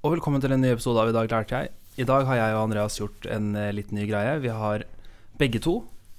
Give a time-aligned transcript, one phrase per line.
[0.00, 1.70] og velkommen til en ny episode av I dag lærte jeg.
[2.00, 4.38] I dag har jeg og Andreas gjort en eh, litt ny greie.
[4.40, 4.86] Vi har
[5.36, 5.74] begge to,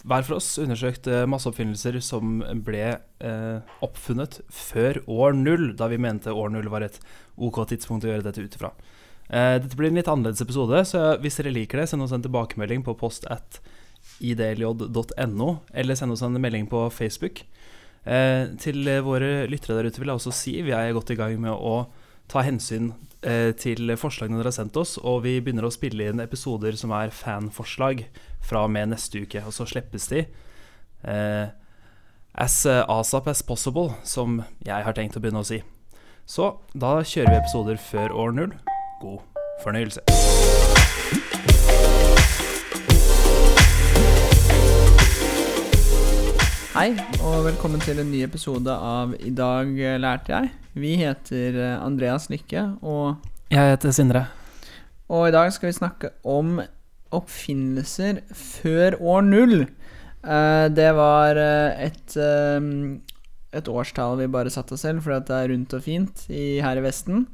[0.06, 5.88] hver for oss, undersøkt eh, masse oppfinnelser som ble eh, oppfunnet før år null, da
[5.90, 7.00] vi mente år null var et
[7.42, 8.70] ok tidspunkt å gjøre dette ut ifra.
[9.32, 12.28] Eh, dette blir en litt annerledes episode, så hvis dere liker det, send oss en
[12.28, 13.64] tilbakemelding på post at
[14.22, 17.42] idlj.no, eller send oss en melding på Facebook.
[18.06, 21.42] Eh, til våre lyttere der ute vil jeg også si vi er godt i gang
[21.42, 21.80] med å
[22.32, 22.94] ta hensyn
[23.28, 26.94] eh, til forslagene dere har sendt oss, og vi begynner å spille inn episoder som
[26.96, 28.06] er fanforslag
[28.42, 29.44] fra og med neste uke.
[29.46, 31.52] Og så slippes de eh,
[32.32, 35.60] as asap as possible, som jeg har tenkt å begynne å si.
[36.24, 38.56] Så da kjører vi episoder før år null.
[39.02, 39.28] God
[39.64, 40.02] fornøyelse.
[46.72, 46.94] Hei,
[47.28, 49.68] og velkommen til en ny episode av I dag
[50.00, 50.52] lærte jeg.
[50.80, 53.18] Vi heter eh, Andreas Lykke, og,
[53.52, 54.22] Jeg heter Sindre.
[55.12, 56.62] og i dag skal vi snakke om
[57.12, 59.58] oppfinnelser før år null.
[60.24, 62.72] Eh, det var eh, et, eh,
[63.60, 66.62] et årstall vi bare satte oss selv, fordi at det er rundt og fint i,
[66.64, 67.26] her i Vesten.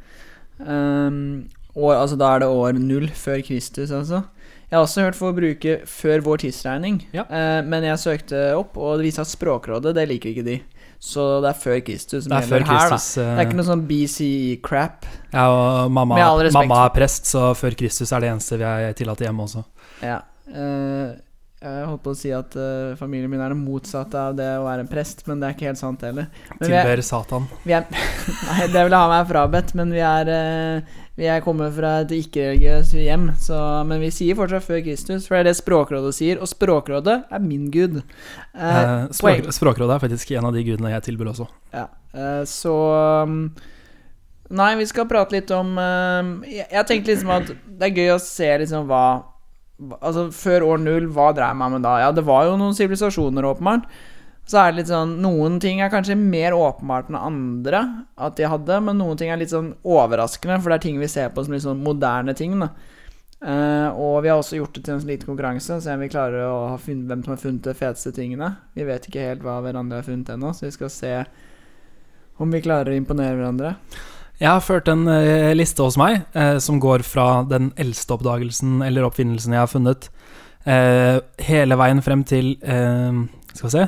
[1.77, 4.25] Og, altså, da er det år null før Kristus, altså.
[4.67, 7.23] Jeg har også hørt for å bruke før vår tidsregning, Ja.
[7.29, 10.57] eh, men jeg søkte opp, og det viser at Språkrådet det liker ikke de.
[10.99, 12.97] Så det er før Kristus som Det er før her, da.
[12.97, 13.17] Kristus.
[13.21, 15.05] eh, Det er ikke noe sånn BCE-crap.
[15.31, 15.45] Ja,
[15.85, 16.17] og mamma,
[16.51, 19.63] mamma er prest, så før Kristus er det eneste vi er tillatt hjemme også.
[20.01, 20.19] Ja.
[20.51, 21.15] eh,
[21.57, 24.65] jeg holdt på å si at eh, familien min er det motsatte av det å
[24.67, 26.27] være en prest, men det er ikke helt sant heller.
[26.51, 27.47] Er, Tilber Satan.
[27.63, 27.85] vi er
[28.51, 30.81] Nei, det vil jeg ha meg frabedt, men vi er eh,
[31.17, 33.57] Vi kommer fra et ikke-religiøst hjem, så,
[33.89, 37.41] men vi sier fortsatt før Kristus, for det er det Språkrådet sier, og Språkrådet er
[37.41, 37.95] min gud.
[38.53, 41.47] Eh, Eh, språk, språkrådet er faktisk en av de gudene jeg tilbyr også.
[41.73, 42.75] Ja, eh, så
[43.25, 43.39] um,
[44.49, 48.13] Nei, vi skal prate litt om um, Jeg, jeg tenkte liksom at det er gøy
[48.13, 49.01] å se liksom hva
[49.81, 51.97] hva- Altså, før år null, hva dreier man med da?
[52.05, 53.89] Ja, det var jo noen sivilisasjoner, åpenbart.
[54.47, 57.81] Så er det litt sånn Noen ting er kanskje mer åpenbart enn andre
[58.15, 61.09] at de hadde, men noen ting er litt sånn overraskende, for det er ting vi
[61.11, 62.71] ser på som litt sånn moderne ting, da.
[63.37, 66.47] Uh, og vi har også gjort det til en liten konkurranse, se om vi klarer
[66.47, 68.49] å ha funnet hvem som har funnet de feteste tingene.
[68.73, 71.11] Vi vet ikke helt hva hverandre har funnet ennå, så vi skal se
[72.41, 73.75] om vi klarer å imponere hverandre.
[74.41, 78.79] Jeg har ført en uh, liste hos meg uh, som går fra den eldste oppdagelsen
[78.85, 80.11] eller oppfinnelsen jeg har funnet,
[80.67, 83.83] hele veien frem til Skal vi se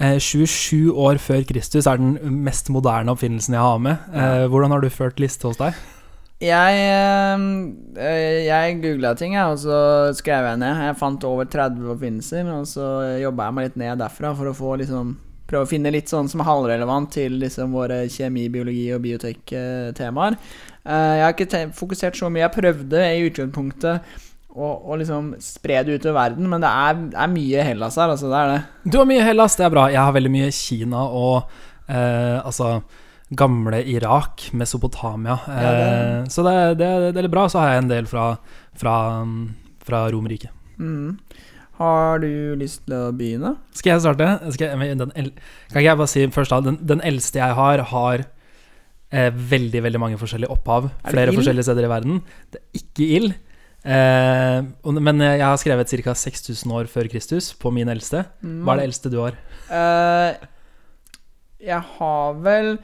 [0.00, 4.08] 27 år før Kristus er den mest moderne oppfinnelsen jeg har med.
[4.14, 5.76] Eh, hvordan har du ført liste hos deg?
[6.42, 6.80] Jeg,
[7.96, 10.82] eh, jeg googla ting, og så skrev jeg ned.
[10.88, 12.88] Jeg fant over 30 oppfinnelser, og så
[13.22, 16.24] jobba jeg meg litt ned derfra for å få liksom Prøve å finne litt sånn
[16.24, 20.38] som er halvrelevant til liksom våre kjemi, biologi og biotek-temaer.
[20.88, 22.46] jeg har ikke fokusert så mye.
[22.46, 24.23] Jeg prøvde i utgangspunktet
[24.54, 28.28] å, å liksom spre det utover verden, men det er, er mye Hellas her, altså.
[28.30, 28.60] Det er det.
[28.92, 29.86] Du har mye Hellas, det er bra.
[29.90, 31.48] Jeg har veldig mye Kina og
[31.88, 32.76] eh, altså
[33.34, 35.38] gamle Irak, Mesopotamia.
[35.48, 37.48] Eh, Ja, det- Så det, det, det er bra.
[37.50, 38.36] Så har jeg en del fra,
[38.78, 38.94] fra,
[39.82, 40.50] fra Romerriket.
[40.78, 41.16] Mm.
[41.80, 43.56] Har du lyst til å begynne?
[43.74, 44.28] Skal jeg starte?
[44.54, 47.82] Skal jeg, den, kan ikke jeg bare si først da Den, den eldste jeg har,
[47.90, 48.22] har
[49.10, 50.86] eh, veldig veldig mange forskjellige opphav.
[51.02, 51.40] Er Flere ill?
[51.40, 52.22] forskjellige steder i verden.
[52.54, 53.34] Det er ikke ild.
[53.84, 54.64] Eh,
[54.96, 56.14] men jeg har skrevet ca.
[56.16, 58.24] 6000 år før Kristus på min eldste.
[58.40, 59.36] Hva er det eldste du har?
[59.68, 60.48] Eh,
[61.64, 62.74] jeg har vel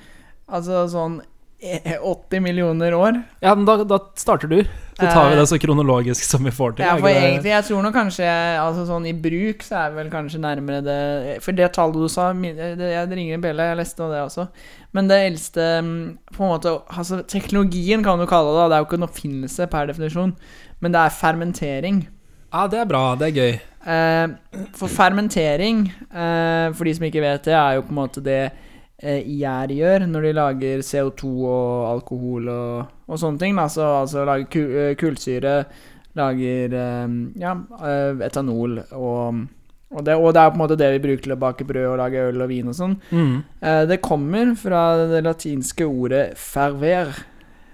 [0.50, 1.20] altså sånn
[1.62, 3.22] eh, 80 millioner år.
[3.44, 4.60] Ja, men da, da starter du.
[5.00, 6.84] Så tar vi Eh, det så kronologisk som vi får til.
[6.84, 8.28] Ja, for egentlig, jeg tror nå kanskje
[8.60, 12.30] Altså sånn i bruk så er vel kanskje nærmere det For det tallet du sa,
[12.32, 14.46] det, jeg ringer en bjelle, jeg leste det også.
[14.96, 15.98] Men det eldste mm,
[16.36, 18.70] På en måte Altså teknologien kan du kalle det.
[18.70, 20.36] Det er jo ikke en oppfinnelse per definisjon,
[20.80, 22.06] men det er fermentering.
[22.50, 23.04] Ja, det er bra.
[23.18, 23.52] Det er gøy.
[23.80, 28.24] Eh, for fermentering, eh, for de som ikke vet det, er jo på en måte
[28.24, 28.66] det eh,
[29.00, 33.60] gjær gjør når de lager CO2 og alkohol og, og sånne ting.
[33.72, 35.54] Så, altså lager ku, eh, kullsyre,
[36.18, 39.46] lager eh, ja, eh, etanol og
[39.90, 41.88] og det, og det er på en måte det vi bruker til å bake brød
[41.88, 42.92] og lage øl og vin og sånn.
[43.10, 43.32] Mm.
[43.58, 47.10] Eh, det kommer fra det latinske ordet 'ferver',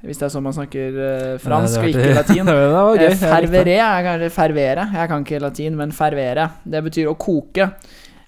[0.01, 2.49] hvis det er sånn man snakker eh, fransk og ikke latin.
[2.97, 3.13] Eh.
[3.21, 4.89] Fervere er kanskje fervere.
[4.97, 6.49] Jeg kan ikke latin, men fervere.
[6.65, 7.69] Det betyr å koke.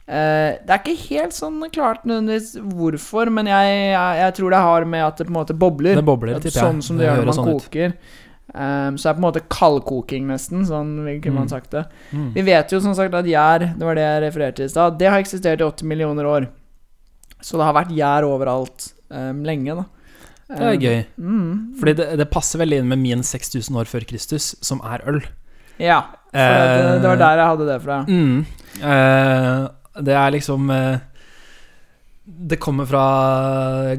[0.09, 4.61] Eh, det er ikke helt sånn klart nødvendigvis hvorfor, men jeg, jeg, jeg tror det
[4.65, 5.99] har med at det på en måte bobler.
[5.99, 6.65] Det bobler, tipper jeg.
[6.65, 7.93] sånn som det, gjør når man sånn koker.
[8.49, 10.65] Um, så det er på en måte kaldkoking, nesten.
[10.65, 11.51] Sånn man Mm.
[11.51, 11.85] sagt det.
[12.11, 12.31] Mm.
[12.33, 14.99] Vi vet jo som sagt at gjær, det var det jeg refererte til i stad,
[14.99, 16.49] det har eksistert i 80 millioner år.
[17.45, 19.85] Så det har vært gjær overalt um, lenge, da.
[20.49, 21.05] Det er gøy.
[21.21, 21.75] Mm.
[21.79, 25.21] Fordi det, det passer veldig inn med min 6000 år før Kristus, som er øl.
[25.79, 26.01] Ja,
[26.33, 27.99] for uh, det, det var der jeg hadde det fra.
[28.09, 28.47] Mm.
[28.79, 29.69] Eh,
[30.05, 30.99] det er liksom eh,
[32.49, 33.05] Det kommer fra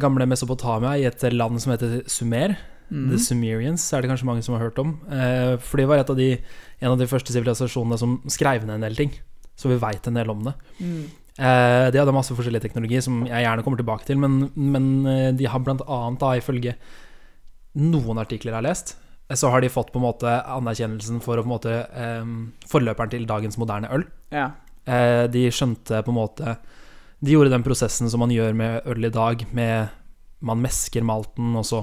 [0.02, 2.58] gamle Mesopotamia, i et land som heter Sumer.
[2.90, 3.10] Mm.
[3.12, 4.98] The Sumerians er det kanskje mange som har hørt om.
[5.12, 6.36] Eh, for de var et av de,
[6.82, 9.12] en av de første sivilisasjonene som skrev ned en del ting.
[9.60, 10.56] Så vi veit en del om det.
[10.80, 11.04] Mm.
[11.40, 15.50] Eh, de hadde masse forskjellig teknologi som jeg gjerne kommer tilbake til, men, men de
[15.50, 16.76] har blant annet, da, ifølge
[17.80, 18.96] noen artikler jeg har lest,
[19.38, 22.38] så har de fått på en måte anerkjennelsen for å på en måte um,
[22.70, 24.06] forløperen til dagens moderne øl.
[24.34, 24.50] Ja.
[24.90, 26.58] Eh, de skjønte på en måte
[27.22, 29.90] De gjorde den prosessen som man gjør med øl i dag, med
[30.42, 31.82] man mesker malten, og så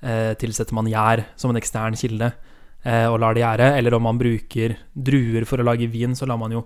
[0.00, 2.28] eh, tilsetter man gjær som en ekstern kilde,
[2.86, 3.66] eh, og lar det gjære.
[3.80, 6.64] Eller om man bruker druer for å lage vin, så lar man jo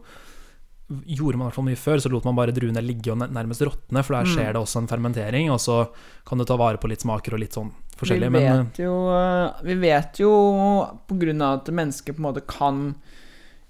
[0.85, 3.63] Gjorde man i hvert fall mye før, så lot man bare druene ligge og nærmest
[3.65, 4.33] råtne, for der Mm.
[4.35, 5.89] skjer det også en fermentering, og så
[6.29, 8.29] kan du ta vare på litt smaker og litt sånn forskjellig.
[8.29, 10.31] Vi Men vet jo eh, Vi vet jo
[11.09, 12.95] på grunn av at mennesker på en måte kan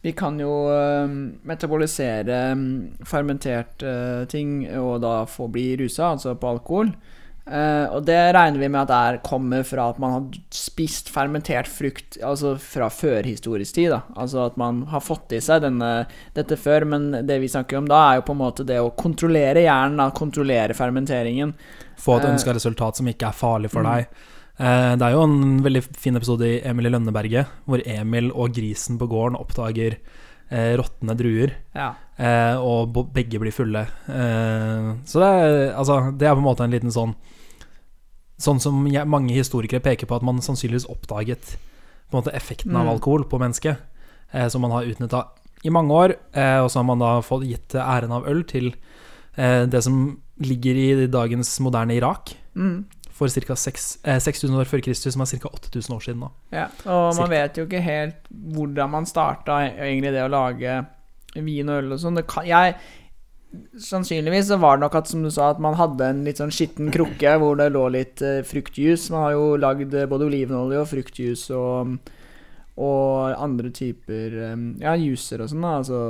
[0.04, 1.08] Vi kan jo eh,
[1.48, 6.90] metabolisere fermenterte fermentert eh, ting og da få bli rusa, altså på alkohol.
[7.44, 11.10] Eh, og det regner vi med at det er, kommer fra at man har spist
[11.12, 13.90] fermentert frukt altså fra førhistorisk tid.
[13.92, 15.90] da Altså at man har fått i seg denne,
[16.36, 18.92] dette før, men det vi snakker om da, er jo på en måte det å
[18.96, 21.56] kontrollere hjernen, da, kontrollere fermenteringen.
[21.96, 23.92] få et ønska resultat som ikke er farlig for mm.
[23.92, 24.08] deg.
[24.08, 28.52] Eh, det er jo en veldig fin episode i Emil i Lønneberget, hvor Emil og
[28.54, 29.96] grisen på gården oppdager
[30.50, 31.94] eh, råtne druer, Ja.
[32.18, 33.82] eh, og begge blir fulle.
[34.06, 37.14] Eh, så det er, altså, det er på en måte en liten sånn
[38.36, 41.52] Sånn som jeg, mange historikere peker på, at man sannsynligvis oppdaget
[42.10, 42.90] på en måte effekten av Mm.
[42.96, 43.78] alkohol på mennesket,
[44.34, 45.20] eh, som man har utnytta
[45.64, 48.74] i mange år, eh, og så har man da fått gitt æren av øl til
[49.38, 52.84] eh, det som ligger i dagens moderne Irak Mm.
[53.14, 53.54] For ca.
[53.54, 55.52] 6000 år før Kristus, som er ca.
[55.54, 60.24] 8000 år siden Ja, og man vet jo ikke helt hvordan man starta egentlig det
[60.26, 60.80] å lage
[61.34, 62.18] vin og øl og sånn.
[62.18, 62.74] Det kan- Jeg
[63.78, 66.50] Sannsynligvis så var det nok at som du sa, at man hadde en litt sånn
[66.50, 69.12] skitten krukke hvor det lå litt uh, fruktjuice.
[69.14, 71.92] Man har jo lagd eh, både olivenolje og fruktjuice og,
[72.82, 75.68] og andre typer um, ja, juicer og sånn.
[75.70, 76.00] Altså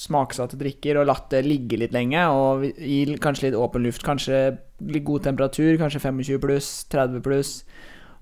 [0.00, 2.22] smaksatte drikker, og latt det ligge litt lenge.
[2.30, 4.44] Og i kanskje litt åpen luft, kanskje
[4.88, 7.54] litt god temperatur, kanskje 25 pluss, 30 pluss.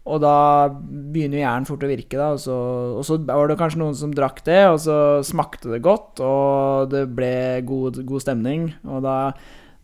[0.09, 2.31] Og da begynner hjernen fort å virke, da.
[2.37, 2.57] Og så,
[2.97, 6.95] og så var det kanskje noen som drakk det, og så smakte det godt, og
[6.95, 7.35] det ble
[7.69, 8.71] god, god stemning.
[8.89, 9.19] Og da,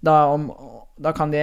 [0.05, 0.49] da, om,
[0.97, 1.43] da kan de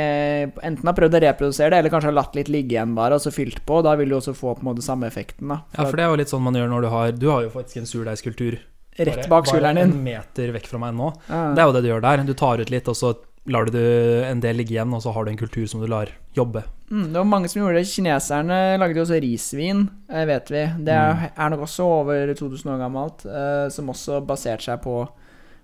[0.66, 3.24] enten ha prøvd å reprodusere det, eller kanskje ha latt litt ligge igjen bare, og
[3.24, 3.84] så fylt på.
[3.86, 5.62] Da vil du også få på en måte samme effekten, da.
[5.78, 7.54] Ja, for det er jo litt sånn man gjør når du har Du har jo
[7.54, 8.62] faktisk en surdeigskultur
[9.00, 11.14] Rett bak skulderen Bare en meter vekk fra meg nå.
[11.30, 11.44] Ja.
[11.56, 12.24] Det er jo det du gjør der.
[12.28, 13.14] Du tar ut litt, og så
[13.50, 13.82] lar du
[14.26, 16.64] en del ligge igjen, og så har du en kultur som du lar jobbe.
[16.92, 17.90] Mm, det var mange som gjorde det.
[17.90, 20.62] Kineserne lagde jo også risvin, eh, vet vi.
[20.86, 25.00] Det er, er nok også over 2000 år gammelt, eh, som også baserte seg på,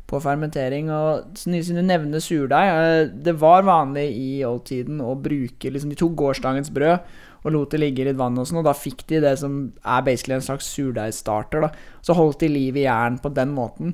[0.10, 0.90] på fermentering.
[0.90, 6.00] Og siden du nevner surdeig, eh, det var vanlig i oldtiden å bruke liksom, De
[6.00, 9.06] tok gårsdagens brød og lot det ligge i litt vann og sånn, og da fikk
[9.08, 11.70] de det som er basically en slags surdeigstarter.
[12.04, 13.94] Så holdt de liv i jern på den måten.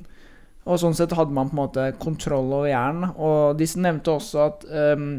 [0.64, 3.02] Og sånn sett hadde man på en måte kontroll over jern.
[3.16, 4.64] Og de nevnte også at
[4.96, 5.10] um,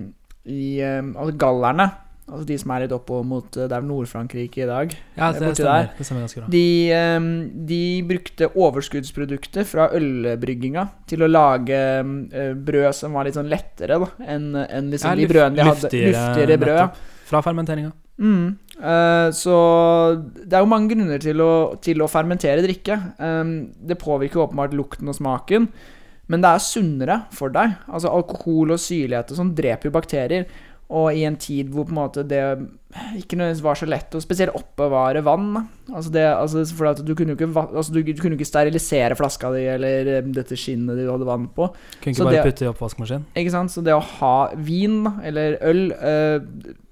[0.45, 1.85] i um, altså gallerne,
[2.25, 4.95] altså de som er litt oppå mot uh, Det er Nord-Frankrike i dag.
[5.17, 5.91] Ja, Det borti stemmer.
[5.99, 6.49] Det stemmer ganske bra.
[6.55, 6.63] De,
[7.17, 7.27] um,
[7.69, 13.99] de brukte overskuddsprodukter fra ølbrygginga til å lage uh, brød som var litt sånn lettere
[14.01, 15.85] da, enn en liksom Ja, de brødene de hadde.
[15.85, 16.81] luftigere, Luftigere brød.
[16.81, 17.05] nettopp.
[17.29, 17.93] Fra fermenteringa.
[18.21, 18.55] Mm.
[18.79, 19.55] Uh, så
[20.35, 21.51] det er jo mange grunner til å,
[21.83, 22.99] til å fermentere drikke.
[23.19, 25.67] Um, det påvirker åpenbart lukten og smaken,
[26.31, 27.75] men det er sunnere for deg.
[27.91, 30.47] Altså Alkohol og syrlighet og sånn dreper jo bakterier.
[30.95, 32.39] Og i en tid hvor på en måte det
[33.17, 35.55] ikke nødvendigvis var så lett å spesielt oppbevare vann.
[35.89, 39.63] Altså det, altså for du kunne ikke, altså du, du kunne ikke sterilisere flaska di
[39.73, 41.71] eller eh, dette skinnet du hadde vann på.
[42.03, 43.25] Kunne Så bare det- putte i oppvaskmaskinen.
[43.33, 43.73] Ikke sant?
[43.73, 46.37] Så det å ha vin eller øl, eh,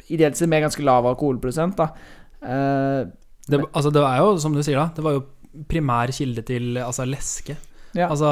[0.09, 1.89] ideelt sett med ganske lav alkoholprosent, da
[2.41, 3.05] eh,
[3.47, 5.25] Det, altså, det er jo, som du sier, da, det var jo
[5.69, 7.55] primær kilde til altså, leske.
[7.93, 8.07] Ja.
[8.09, 8.29] Altså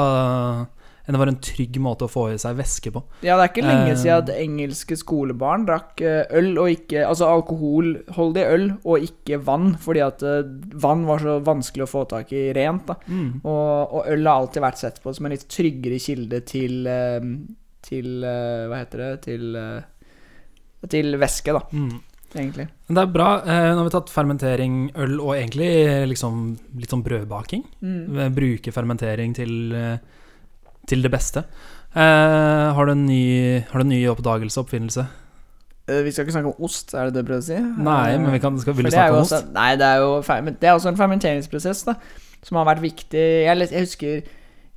[1.06, 3.02] Det var en trygg måte å få i seg væske på.
[3.26, 3.98] Ja, det er ikke lenge Eh.
[3.98, 9.74] siden at engelske skolebarn drakk eh, øl og ikke Altså alkoholholdig øl og ikke vann,
[9.82, 10.46] fordi at eh,
[10.82, 12.86] vann var så vanskelig å få tak i rent.
[12.86, 12.96] da
[13.44, 16.86] Og, og øl har alltid vært sett på som en litt tryggere kilde til
[17.82, 19.12] Til Hva heter det?
[19.26, 19.56] Til
[20.90, 22.00] Til væske, da, Mm.
[22.34, 22.66] egentlig.
[22.88, 23.28] Men det er bra.
[23.44, 27.62] Eh, nå har vi tatt fermentering, øl og egentlig eh, liksom litt sånn brødbaking.
[27.82, 28.18] Mm.
[28.18, 29.98] Eh, Bruke fermentering til,
[30.86, 31.44] til det beste.
[31.94, 35.06] Eh, har, du en ny, har du en ny oppdagelse, oppfinnelse?
[35.88, 37.58] Eh, Vi skal ikke snakke om ost, er det det du prøver å si?
[37.82, 39.48] Nei, men vi kan, skal, vil du snakke om ost?
[39.52, 41.96] Nei, det er jo det er også en fermenteringsprosess da
[42.42, 43.22] som har vært viktig.
[43.46, 44.14] Jeg, jeg husker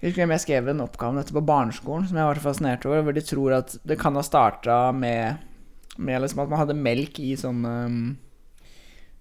[0.06, 2.84] jeg husker jeg skrev en oppgave om dette på barneskolen som jeg var vært fascinert
[2.86, 5.40] over, hvor de tror at det kan ha starta med,
[5.98, 7.98] med liksom at man hadde melk i sånn um,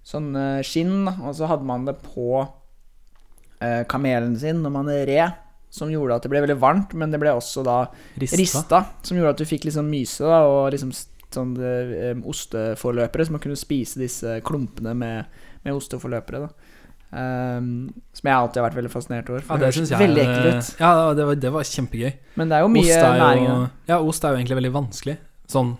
[0.04, 5.38] Sånn eh, skinn, og så hadde man det på eh, kamelen sin når man red,
[5.72, 7.78] som gjorde at det ble veldig varmt, men det ble også da
[8.20, 8.36] Rista?
[8.36, 13.32] rista, som gjorde at du fikk liksom myse da, og liksom sånn eh, osteforløpere, så
[13.32, 16.44] man kunne spise disse klumpene med, med osteforløpere.
[16.44, 16.74] da
[17.14, 19.42] Um, Som jeg alltid har vært veldig fascinert over.
[19.46, 20.70] For det det høres veldig ekkelt ut.
[20.82, 22.08] Ja, det var, det var kjempegøy.
[22.40, 23.68] Men det er jo mye Ost er næring jo, det.
[23.92, 25.14] ja, ost er jo egentlig veldig vanskelig.
[25.54, 25.70] Sånn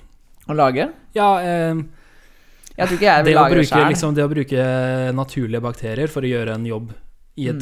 [0.49, 0.91] å lage.
[1.15, 1.75] Ja, eh,
[2.77, 3.89] Jeg tror ikke jeg vil lage det bruke, sjøl.
[3.93, 6.93] liksom, det å bruke naturlige bakterier for å gjøre en jobb
[7.37, 7.61] Mm.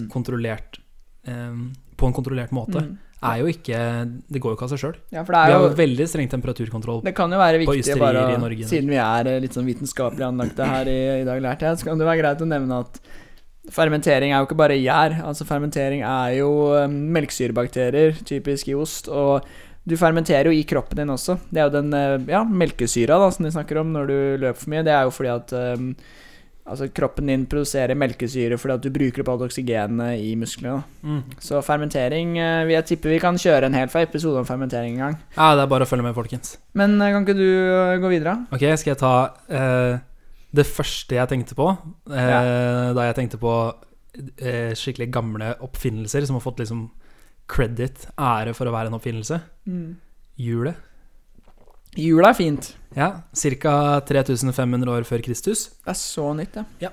[1.26, 2.96] eh, På en kontrollert måte, Mm.
[3.22, 4.96] er jo ikke Det går jo ikke av seg sjøl.
[5.12, 7.02] Ja, Vi har jo veldig streng temperaturkontroll.
[7.04, 8.64] Det kan jo være viktig bare i Norge.
[8.66, 11.84] Siden vi er eh, litt sånn vitenskapelig anlagte her i, i dag, lærte jeg, så
[11.84, 12.98] kan det være greit å nevne at
[13.70, 15.22] fermentering er jo ikke bare gjær.
[15.24, 16.50] Altså Fermentering er jo
[16.84, 19.08] um, melkesyrebakterier, typisk i ost.
[19.08, 19.44] Og
[19.82, 21.36] du fermenterer jo i kroppen din også.
[21.50, 24.60] Det er jo den eh, ja, melkesyra da, som de snakker om når du løper
[24.60, 24.84] for mye.
[24.86, 25.94] Det er jo fordi at um,
[26.62, 30.84] Altså kroppen din produserer melkesyre fordi at du bruker opp alt oksygenet i musklene.
[31.02, 31.32] Mm.
[31.42, 35.02] Så fermentering eh, vil Jeg tipper vi kan kjøre en hel episode om fermentering en
[35.02, 35.16] gang.
[35.34, 36.54] Ja, det er bare å følge med, folkens.
[36.78, 37.50] Men kan ikke du
[38.04, 38.36] gå videre?
[38.54, 39.12] Ok, skal jeg ta
[40.54, 41.66] det første jeg tenkte på?
[42.14, 42.40] ja.
[42.94, 43.56] Da jeg tenkte på
[44.78, 46.86] skikkelig gamle oppfinnelser som har fått liksom
[47.52, 49.38] credit, ære for å være en oppfinnelse.
[50.40, 50.76] Hjulet.
[52.00, 52.70] Jula er fint.
[52.96, 53.74] Ja, Ca.
[54.08, 55.66] 3500 år før Kristus.
[55.84, 56.64] Det er så nytt, ja.
[56.86, 56.90] ja.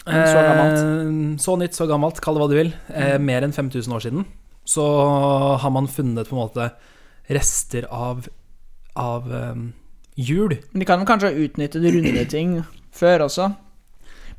[0.00, 1.40] Så gammelt.
[1.44, 2.72] så nytt, så gammelt, kall det hva du vil.
[2.88, 3.26] Eh, Mm.
[3.28, 4.24] mer enn 5000 år siden.
[4.64, 4.84] Så
[5.60, 6.70] har man funnet på en måte
[7.28, 8.26] rester av,
[8.96, 9.72] av um,
[10.16, 10.56] hjul.
[10.72, 12.62] Men de kan kanskje ha utnyttet runde ting
[12.96, 13.50] før også?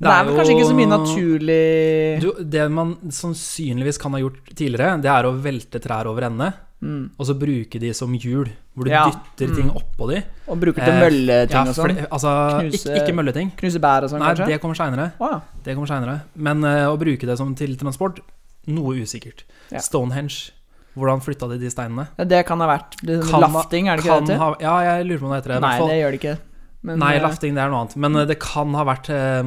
[0.02, 4.40] Det er vel kanskje ikke så mye naturlig Du, det man sannsynligvis kan ha gjort
[4.58, 6.48] tidligere, det er å velte trær over ende,
[6.82, 7.04] mm.
[7.20, 9.04] og så bruke de som hjul, hvor du Ja.
[9.12, 9.78] dytter ting Mm.
[9.78, 10.24] oppå de.
[10.48, 12.08] Og bruker til Eh, mølleting Ja, og sånn?
[12.10, 12.32] altså,
[12.62, 13.52] Knuse- ikke, mølleting.
[13.56, 14.48] Knuse bær og sånn, Nei, kanskje?
[14.48, 15.12] det kommer seinere.
[15.20, 15.42] Ja.
[15.86, 16.22] Senere.
[16.36, 18.20] Men uh, å bruke det som til transport,
[18.68, 19.44] noe usikkert.
[19.78, 20.52] Stonehenge,
[20.98, 22.08] hvordan flytta de de steinene?
[22.18, 25.06] ja, det kan ha vært det, Kan Lafting, er det ikke det ha, ja, jeg
[25.08, 25.62] lurer på om det heter det.
[25.62, 26.38] Nei, det gjør det ikke.
[26.82, 27.98] Men, Nei, eh, lafting det er noe annet.
[28.02, 29.42] Men eh, det kan ha vært eh,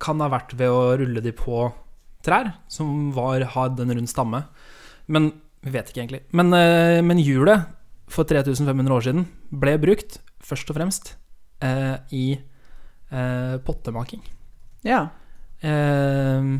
[0.00, 1.66] Kan ha vært ved å rulle de på
[2.24, 4.42] trær som var, hadde en rund stamme.
[5.06, 5.30] Men
[5.64, 6.22] vi vet ikke egentlig.
[6.36, 6.50] Men,
[7.06, 7.68] men hjulet
[8.12, 9.24] for 3500 år siden
[9.62, 11.12] ble brukt først og fremst
[11.64, 14.22] eh, i eh, pottemaking.
[14.86, 15.04] Ja.
[15.60, 16.50] Eh,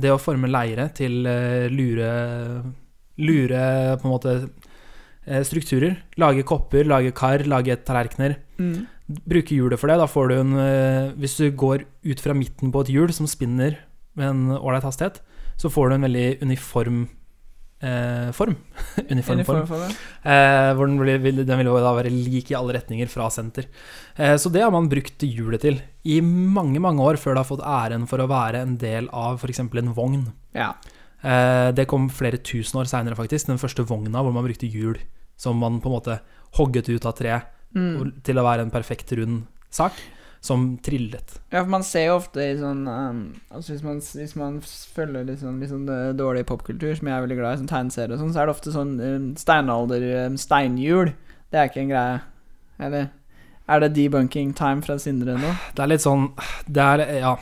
[0.00, 1.22] det å forme leire til
[1.74, 2.12] lure
[3.20, 3.64] Lure
[4.00, 4.32] på en måte
[5.44, 5.98] strukturer.
[6.16, 8.38] Lage kopper, lage kar, lage tallerkener.
[8.56, 8.86] Mm.
[9.28, 9.98] Bruke hjulet for det.
[10.00, 13.28] Da får du en eh, Hvis du går ut fra midten på et hjul som
[13.30, 13.78] spinner
[14.18, 15.20] med en ålreit hastighet,
[15.60, 17.02] så får du en veldig uniform
[17.80, 18.56] eh, form.
[19.10, 19.62] uniform form.
[19.62, 19.98] Uniform for.
[20.30, 23.68] Eh, hvor den, blir, den vil jo da være lik i alle retninger fra senter.
[24.16, 27.50] Eh, så det har man brukt hjulet til i mange mange år før det har
[27.50, 29.62] fått æren for å være en del av f.eks.
[29.64, 30.26] en vogn.
[30.56, 30.74] Ja.
[31.20, 33.50] Eh, det kom flere tusen år seinere, faktisk.
[33.50, 34.98] Den første vogna hvor man brukte hjul
[35.40, 36.20] som man på en måte
[36.58, 37.40] hogget ut av tre
[37.74, 38.22] Mm.
[38.26, 39.94] til å være en perfekt rund sak,
[40.42, 41.36] som trillet.
[41.52, 43.20] Ja, for man ser jo ofte i sånn um,
[43.52, 47.16] Altså Hvis man, hvis man følger litt sånn, litt sånn eh, dårlig popkultur, som jeg
[47.16, 50.06] er veldig glad i, sånn tegneserier og sånn, så er det ofte sånn um, steinalder
[50.24, 51.12] um, steinhjul.
[51.52, 52.20] Det er ikke en greie.
[52.80, 53.10] Eller
[53.70, 55.52] er det debunking time fra Sindre nå?
[55.76, 56.30] Det er litt sånn
[56.66, 57.36] Det er Ja.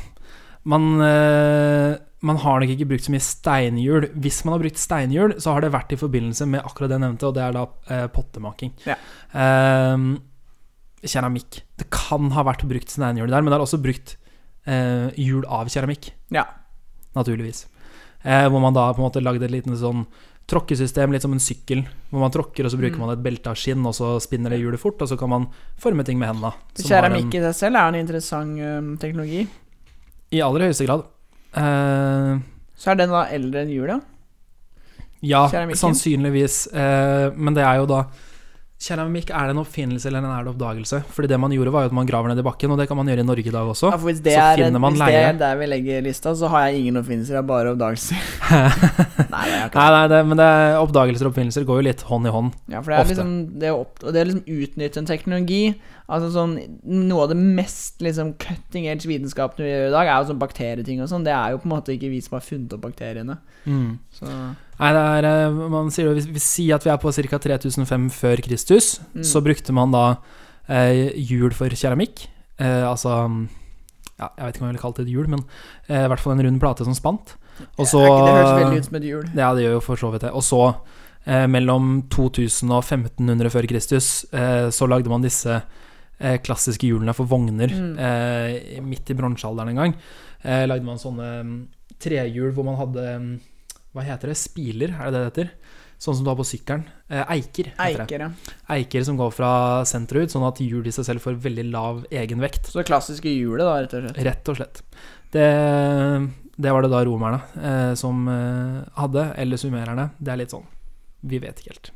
[0.69, 4.09] Man, eh, man har nok ikke brukt så mye steinhjul.
[4.19, 7.05] Hvis man har brukt steinhjul, så har det vært i forbindelse med akkurat det jeg
[7.07, 8.73] nevnte, og det er da eh, pottemaking.
[8.89, 8.97] Ja.
[9.39, 10.07] Eh,
[11.09, 11.61] keramikk.
[11.79, 14.17] Det kan ha vært brukt steinhjul der, men det er også brukt
[14.67, 16.11] eh, hjul av keramikk.
[16.35, 16.45] Ja.
[17.15, 17.67] Naturligvis.
[18.27, 20.03] Eh, hvor man da på en måte lagde et liten sånn
[20.49, 23.05] tråkkesystem, litt som en sykkel, hvor man tråkker, og så bruker Mm.
[23.05, 25.47] man et belte av skinn, og så spinner det hjulet fort, og så kan man
[25.79, 26.55] forme ting med hendene.
[26.75, 29.47] Keramikk i seg selv er en interessant um, teknologi.
[30.33, 31.05] I aller høyeste grad.
[31.57, 32.38] Eh,
[32.76, 34.00] Så er den da eldre enn jula?
[35.21, 35.49] ja?
[35.75, 36.69] sannsynligvis.
[36.73, 38.07] Uh, men det er jo da
[38.78, 41.00] Keramikk, er det en oppfinnelse eller en er det oppdagelse?
[41.11, 42.95] Fordi det man gjorde, var jo at man graver ned i bakken, og det kan
[42.95, 43.90] man gjøre i Norge i dag også.
[43.90, 46.85] ja hvis det, er, man hvis det er der vi legger lista, så har jeg
[46.85, 48.23] ingen oppfinnelser, jeg har bare oppdagelser.
[49.35, 52.37] Nei, er Nei, nei, det, men det, oppdagelser og oppfinnelser går jo litt hånd i
[52.37, 52.55] hånd.
[52.71, 53.17] Ja, for det er Ofte.
[53.17, 55.62] liksom det opp, det å liksom utnytte en teknologi
[56.09, 56.55] Altså sånn
[56.88, 60.38] Noe av det mest liksom cutting edge vitenskapen vi gjør i dag, er jo sånn
[60.41, 61.25] bakterieting og sånn.
[61.27, 63.37] Det er jo på en måte ikke vi som har funnet opp bakteriene.
[64.17, 67.12] Så Nei, det er, eh, man sier jo, hvis vi sier at vi er på
[67.12, 67.38] ca.
[67.45, 69.25] 3005 før Kristus, Mm.
[69.25, 70.17] så brukte man da
[70.69, 72.27] eh, hjul for keramikk.
[72.59, 73.11] Eh, altså
[74.19, 75.45] ja, Jeg vet ikke om jeg ville kalt det et hjul, men
[75.88, 77.35] eh, i hvert fall en rund plate som spant.
[77.79, 79.27] Og så ja, det høres veldig ut som et hjul.
[79.37, 80.31] Ja, det gjør jo for så vidt det.
[80.33, 80.62] Og så,
[81.27, 85.61] eh, mellom 2000 og 1500 før Kristus, eh, så lagde man disse
[86.45, 87.71] klassiske hjulene for vogner.
[87.71, 87.93] Mm.
[87.99, 89.95] Eh, midt i bronsealderen en gang
[90.43, 91.59] eh, lagde man sånne mm,
[92.03, 93.35] trehjul hvor man hadde mm,
[93.97, 94.39] Hva heter det?
[94.39, 95.53] Spiler, er det det det heter?
[95.99, 96.85] Sånn som du har på sykkelen.
[97.11, 97.73] Eh, eiker.
[97.83, 98.53] Eiker, ja.
[98.71, 99.51] Eiker som går fra
[99.89, 102.71] senteret ut, sånn at hjul i seg selv får veldig lav egenvekt.
[102.71, 104.21] Så det klassiske hjulet, da, rett og slett.
[104.29, 104.83] Rett og slett.
[105.35, 105.49] Det,
[106.55, 110.11] det var det da romerne eh, som eh, hadde, eller sumererne.
[110.23, 110.69] Det er litt sånn
[111.27, 111.91] Vi vet ikke helt.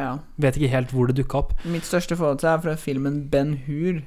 [0.00, 0.12] Ja.
[0.40, 1.52] Vet ikke helt hvor det dukka opp.
[1.68, 4.00] Mitt største forhold til er fra filmen Ben Hur,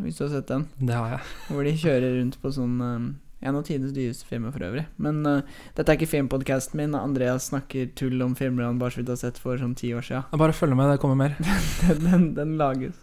[0.00, 0.68] hvis du har sett den.
[0.78, 1.26] Det har jeg.
[1.48, 4.84] Hvor de kjører rundt på sånn um, En av tidenes dyreste filmer for øvrig.
[5.00, 5.40] Men uh,
[5.76, 6.94] dette er ikke filmpodkasten min.
[6.98, 10.04] Andreas snakker tull om filmer han bare så vidt har sett for sånn ti år
[10.04, 10.28] siden.
[10.42, 11.36] Bare følg med, det kommer mer.
[11.86, 12.98] Den, den, den lages.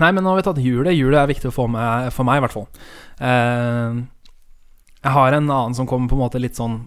[0.00, 0.94] Nei, men nå har vi tatt julet.
[0.94, 2.68] Julet er viktig å få med, for meg, i hvert fall.
[3.20, 4.04] Uh,
[5.00, 6.82] jeg har en annen som kommer på en måte litt sånn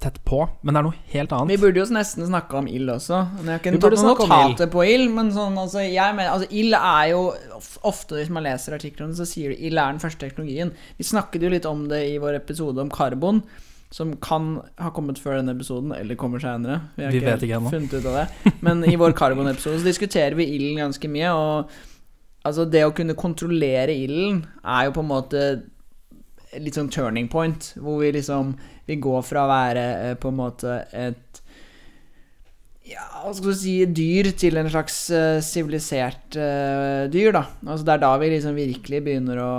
[0.00, 1.54] tett på, men det er noe helt annet.
[1.54, 3.20] Vi burde jo nesten snakka om ild også.
[3.40, 5.06] Jeg har Vi ikke tatt noen notater på ild.
[5.16, 7.22] Men sånn, altså, mener, altså, ild er jo
[7.88, 10.74] Ofte hvis man leser artiklene, så sier de ild er den første teknologien.
[10.98, 13.40] Vi snakket jo litt om det i vår episode om karbon.
[13.94, 16.80] Som kan ha kommet før denne episoden, eller kommer seinere.
[16.98, 17.70] har Vi ikke ennå.
[17.70, 18.52] funnet ut av det.
[18.66, 21.30] Men i vår karbonepisode så diskuterer vi ilden ganske mye.
[21.32, 21.70] Og
[22.44, 25.46] altså det å kunne kontrollere ilden er jo på en måte
[26.62, 30.38] litt sånn turning point, hvor vi liksom Vi går fra å være eh, på en
[30.38, 31.42] måte et
[32.86, 34.94] ja, hva skal du si dyr til en slags
[35.42, 37.40] sivilisert sivilisert uh, dyr, da.
[37.64, 39.54] Altså Det er da vi liksom virkelig begynner å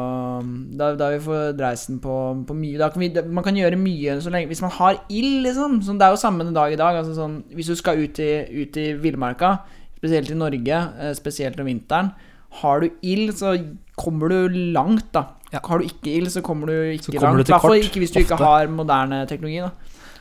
[0.80, 2.14] Da, da vi får dreisen på,
[2.48, 5.42] på mye da kan vi, Man kan gjøre mye så lenge Hvis man har ild,
[5.44, 5.82] liksom.
[5.84, 7.02] Sånn, det er jo samme dag i dag.
[7.02, 8.32] Altså sånn, hvis du skal ut i,
[8.64, 9.58] i villmarka,
[9.98, 12.14] spesielt i Norge, eh, spesielt om vinteren
[12.62, 13.58] Har du ild, så
[14.00, 15.34] kommer du langt, da.
[15.54, 15.62] Ja.
[15.64, 17.50] Har du ikke ild, så kommer du ikke kommer langt.
[17.50, 19.72] I hvert fall ikke hvis du ikke har moderne teknologi, da.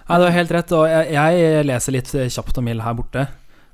[0.07, 3.27] Nei, du har helt rett, og jeg, jeg leser litt kjapt om ild her borte.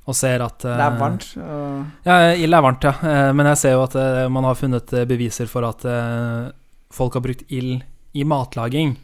[0.09, 1.27] Og ser at Det er varmt.
[1.39, 2.95] Og Ja, ild er varmt, ja.
[3.07, 6.49] Eh, Men jeg ser jo at eh, man har funnet eh, beviser for at eh,
[6.91, 7.85] folk har brukt ild
[8.19, 8.97] i matlaging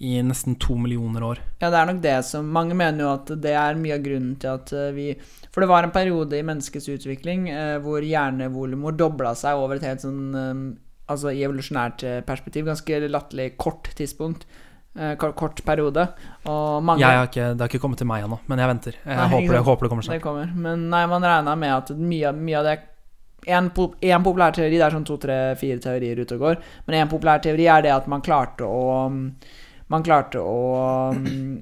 [0.00, 1.38] i nesten to millioner år.
[1.60, 4.34] Ja, det er nok det som Mange mener jo at det er mye av grunnen
[4.40, 5.06] til at eh, vi
[5.52, 9.84] For det var en periode i menneskets utvikling eh, hvor hjernevolumet dobla seg over et
[9.86, 10.62] helt sånn eh,
[11.10, 12.66] Altså i evolusjonært eh, perspektiv.
[12.70, 14.46] Ganske latterlig kort tidspunkt.
[14.98, 16.08] Eh, kort, periode.
[16.50, 18.96] Og mange Jeg har ikke, det har ikke kommet til meg ennå, men jeg venter.
[19.04, 20.22] Jeg Nei, håper, det, håper det kommer Det snart.
[20.24, 20.54] kommer.
[20.54, 22.78] Men nei, man regna med at mye, mye av det
[23.48, 26.96] En, en populær teori, det er sånn to, tre, fire teorier ute og går, men
[26.98, 28.82] en populær teori er det at man klarte å
[29.90, 31.54] Man klarte å mm,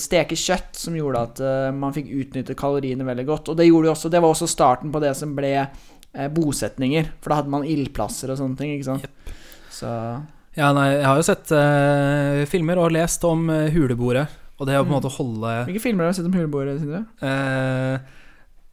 [0.00, 3.50] steke kjøtt, som gjorde at eh, man fikk utnytte kaloriene veldig godt.
[3.52, 5.68] Og det også Det var også starten på det som ble eh,
[6.32, 9.06] bosetninger, for da hadde man ildplasser og sånne ting, ikke sant.
[9.76, 9.90] Så
[10.56, 14.22] Ja, nei, jeg har jo sett uh, filmer og lest om uh, huleboere,
[14.56, 14.94] og det å på en Mm.
[14.96, 17.02] måte holde Hvilke filmer har du sett om huleboere, Sindre?
[17.20, 17.98] eh,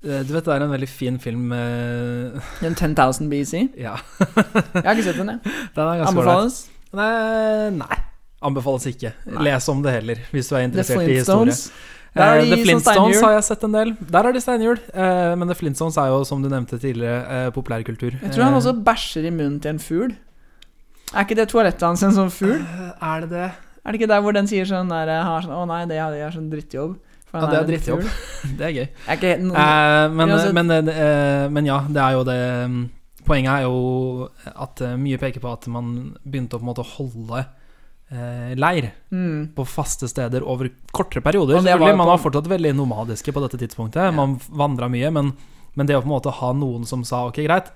[0.07, 3.65] eh, Du vet det er en veldig fin film eh, Den 10,000 BC?
[3.83, 5.41] Ja, Jeg har ikke sett den, jeg.
[5.75, 6.05] den.
[6.07, 6.61] Anbefales.
[6.95, 7.97] Nei, nei,
[8.45, 9.11] anbefales ikke.
[9.27, 9.43] Nei.
[9.49, 11.55] Les om det heller, hvis du er interessert i historie.
[12.13, 13.91] De The Flintstones har jeg sett en del.
[14.13, 14.77] Der er de steinhjul.
[14.93, 18.19] Eh, men The Flintstones er jo, som du nevnte tidligere, eh, populærkultur.
[18.21, 20.13] Jeg tror han også bæsjer i munnen til en fugl.
[21.13, 22.61] Er ikke det toalettet hans en sånn fugl?
[23.01, 23.49] Er det det?
[23.83, 26.13] Er det ikke der hvor den sier sånn der, har sånn, Å nei, det er,
[26.13, 26.93] det er sånn drittjobb.
[27.31, 28.05] For Ja, det er drittjobb.
[28.59, 28.87] Det er gøy.
[29.09, 32.37] Er ikke no, Eh, men, men, eh, men ja, det er jo det
[32.69, 32.83] mm,
[33.25, 37.45] Poenget er jo at mye peker på at man begynte å på en måte holde
[38.59, 39.53] leir mm.
[39.55, 41.61] på faste steder over kortere perioder.
[41.65, 44.13] Var Man var fortsatt veldig nomadiske på dette tidspunktet.
[44.13, 45.33] Man vandra mye, men,
[45.73, 47.71] men det å på en måte ha noen som sa ok, greit,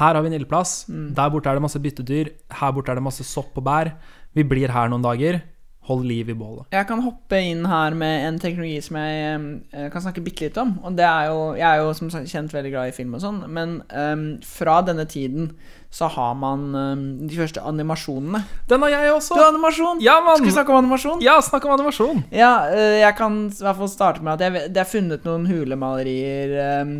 [0.00, 1.14] her har vi en ildplass, Mm.
[1.14, 3.92] der borte er det masse byttedyr, her borte er det masse sopp og bær,
[4.34, 5.42] vi blir her noen dager,
[5.84, 6.64] hold liv i bålet.
[6.72, 9.38] Jeg kan hoppe inn her med en teknologi som jeg
[9.74, 10.76] eh, kan snakke bitte litt om.
[10.84, 13.42] Og det er jo Jeg er jo som kjent veldig glad i film og sånn,
[13.52, 15.52] men um, fra denne tiden
[15.94, 18.40] så har man um, de første animasjonene.
[18.70, 19.36] Den har jeg også!
[19.36, 20.00] Du har animasjon!
[20.02, 20.40] Ja, man.
[20.40, 21.22] Skal vi snakke om animasjon?
[21.22, 22.24] Ja, snakk om animasjon!
[22.34, 25.46] Ja, uh, jeg kan i hvert fall starte med at jeg, det er funnet noen
[25.46, 26.96] hulemalerier eh,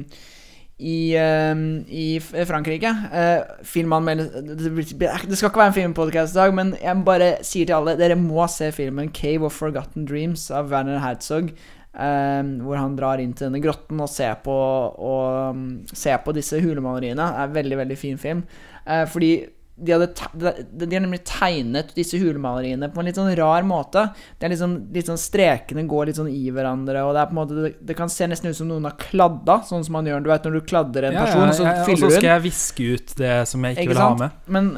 [0.79, 1.55] i, uh,
[1.87, 2.91] i Frankrike.
[3.13, 7.97] Uh, det, skal ikke være en filmpodkast i dag, men jeg bare sier til alle
[8.01, 11.55] dere må se filmen 'Cave of Forgotten Dreams' av Werner Herzog.
[11.95, 16.35] eh, hvor han drar inn til denne grotten og ser på, og, um, ser på
[16.35, 17.23] disse hulemaleriene.
[17.23, 18.43] Det er en veldig, veldig fin film.
[18.87, 24.07] Eh, fordi de de, har nemlig tegnet disse hulemaleriene på en litt sånn rar måte.
[24.39, 27.35] Det er liksom, litt sånn Strekene går litt sånn i hverandre, og det er på
[27.35, 30.23] en måte Det, kan se nesten ut som noen har kladda, sånn som man gjør
[30.23, 32.47] du vet, når du kladder en Ja, person, ja, så den og så skal jeg
[32.47, 34.41] viske ut det som jeg ikke, Ikke vil ha med.
[34.47, 34.73] Men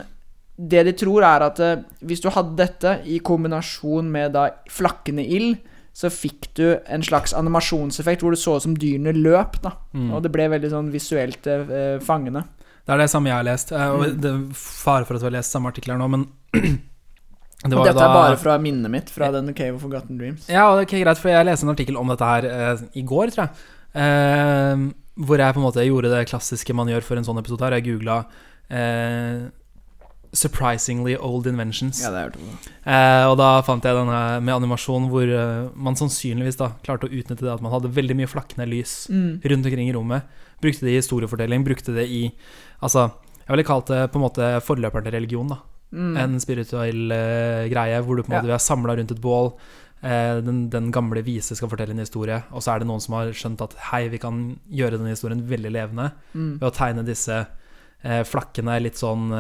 [0.57, 1.79] det de tror, er at eh,
[2.09, 5.59] hvis du hadde dette i kombinasjon med da flakkende ild,
[5.97, 9.73] så fikk du en slags animasjonseffekt hvor det så ut som dyrene løp, da.
[9.97, 10.11] Mm.
[10.17, 12.47] Og det ble veldig sånn visuelt eh, fangende.
[12.87, 13.73] Det er det samme jeg har lest.
[13.73, 14.21] eh, Og Mm.
[14.23, 16.27] det er fare for at vi har lest samme artikkel her nå, men
[17.67, 20.47] det Og dette da er bare fra minnet mitt, fra den Cave of Forgotten Dreams.
[20.49, 23.33] Ja, det er greit, for jeg leste en artikkel om dette her eh, i går,
[23.35, 23.51] tror jeg.
[23.97, 24.87] Eh,
[25.19, 27.73] hvor jeg på en måte gjorde det klassiske man gjør for en sånn episode her.
[27.81, 28.27] Jeg googla
[28.71, 29.49] eh,
[30.37, 32.03] 'Surprisingly Old Inventions'.
[32.03, 32.73] Ja, det har jeg.
[32.85, 37.13] Eh, og da fant jeg denne med animasjon hvor eh, man sannsynligvis da klarte å
[37.15, 39.41] utnytte det at man hadde veldig mye flakkende lys Mm.
[39.43, 40.23] rundt omkring i rommet.
[40.61, 42.33] Brukte det i historiefortelling, brukte det i
[42.83, 43.11] Altså,
[43.47, 45.59] jeg ville kalt det på en måte forløperen til religion, da.
[45.97, 46.17] Mm.
[46.19, 49.53] En spirituell uh, greie hvor du på en måte vi er samla rundt et bål.
[50.03, 53.15] Eh, den, den gamle vise skal fortelle en historie, og så er det noen som
[53.17, 56.59] har skjønt at hei, vi kan gjøre denne historien veldig levende Mm.
[56.61, 57.39] ved å tegne disse
[58.05, 59.33] eh, flakkene litt sånn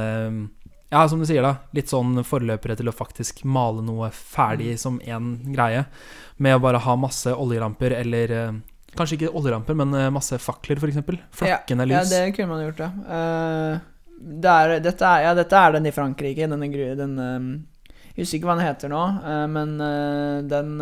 [0.91, 1.57] Ja, som du sier, da.
[1.75, 4.79] Litt sånn forløpere til å faktisk male noe ferdig Mm.
[4.79, 5.85] som én greie.
[6.39, 8.63] Med å bare ha masse oljelamper, eller
[8.99, 11.03] kanskje ikke oljeramper, men eh, masse fakler, f.eks.
[11.37, 12.11] Flakkende Ja, lys.
[12.13, 12.91] Ja, det kunne man gjort, ja.
[13.07, 16.49] Uh, det er, dette, er, ja dette er den i Frankrike.
[16.49, 17.47] Denne, gru- den eh,
[18.17, 19.79] Jeg husker ikke hva den heter nå, uh, men
[20.51, 20.77] den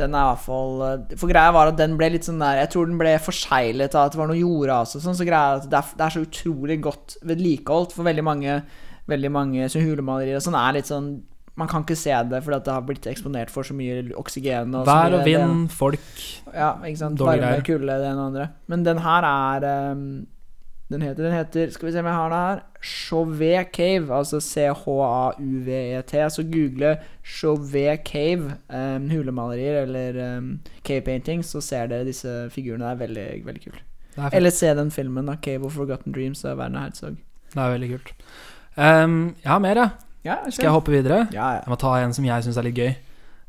[0.00, 0.78] den er fall
[1.18, 4.06] For greia var at den ble litt sånn der Jeg tror den ble forseglet av
[4.06, 6.14] at det var noe jordras og sånn, så greia er at det er, det er
[6.14, 8.54] så utrolig godt vedlikeholdt for veldig mange
[9.10, 11.10] Veldig mange hulemalerier og sånn er litt sånn
[11.56, 14.86] Man kan ikke se det fordi det har blitt eksponert for så mye oksygen og
[14.86, 15.98] Vær og og det- vind, folk
[16.54, 17.18] ja, ikke sant.
[17.20, 18.48] Varme, kulde, det ene og andre.
[18.66, 20.26] Men den her er um,
[20.90, 22.60] Den heter, den heter Skal vi se om jeg har den her.
[22.82, 26.30] Chauvet Cave, altså C-H-A-U-V-E-T.
[26.30, 32.84] Så google Chauvet Cave, um, hulemalerier eller um, cave paintings, så ser dere disse figurene.
[32.84, 33.82] Det er veldig, veldig kult.
[34.16, 34.30] Er.
[34.34, 35.36] Eller se den filmen, da.
[35.42, 37.16] Cave of Forgotten Dreams av Werner Herzog.
[37.54, 38.12] det er veldig kult.
[38.76, 39.90] Um, jeg har mer, jeg.
[39.90, 41.24] Ja, Skal jeg hoppe videre?
[41.32, 41.62] Ja, ja.
[41.64, 42.90] Jeg må ta en som jeg syns er litt gøy.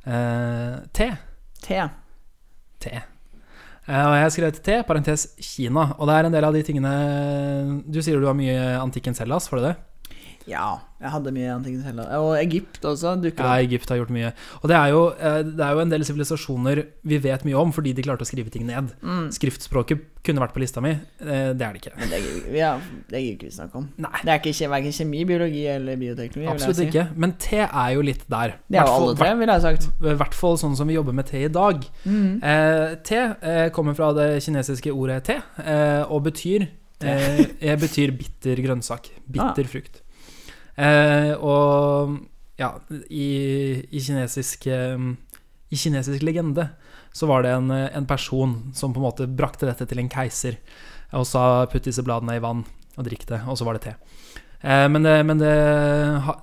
[0.05, 1.09] Uh, te.
[1.61, 1.81] Te.
[2.81, 2.93] Te.
[3.85, 5.89] Uh, og jeg har skrevet te, parentes Kina.
[5.97, 6.91] Og det er en del av de tingene
[7.91, 9.75] Du sier du har mye antikkens Hellas, får du det?
[10.49, 11.99] Ja, jeg hadde mye annet selv.
[12.17, 13.59] Og Egypt også dukker Ja.
[13.61, 14.31] Egypt har gjort mye.
[14.63, 17.71] Og det er jo, eh, det er jo en del sivilisasjoner vi vet mye om
[17.71, 18.89] fordi de klarte å skrive ting ned.
[19.03, 19.29] Mm.
[19.31, 20.89] Skriftspråket kunne vært på lista mi.
[21.21, 21.93] eh, Det er det ikke.
[21.97, 22.71] Men det gidder ja,
[23.11, 23.89] ikke vi snakke om.
[23.97, 26.41] Nei, Det er ikke verken kjemi, biologi eller bioteknologi.
[26.41, 26.85] vil absolutt si.
[26.89, 27.07] ikke.
[27.15, 28.53] Men te er jo litt der.
[28.69, 29.89] Det er jo alle tre, ville jeg sagt.
[30.01, 31.85] I hvert fall sånn som vi jobber med te i dag.
[32.05, 32.43] Mm.
[32.43, 36.67] Eh, te eh, kommer fra det kinesiske ordet te, eh, og betyr
[37.03, 39.09] eh, betyr bitter grønnsak.
[39.29, 39.67] Bitter Ah.
[39.67, 40.01] frukt.
[40.75, 42.17] Eh, og
[42.59, 42.73] ja,
[43.09, 43.27] i,
[43.89, 46.67] i kinesisk I kinesisk legende
[47.11, 50.61] så var det en, en person som på en måte brakte dette til en keiser,
[51.11, 52.61] og sa putt disse bladene i vann
[52.95, 53.95] og drikk det, og så var det te.
[54.61, 55.51] Eh, men det, men det,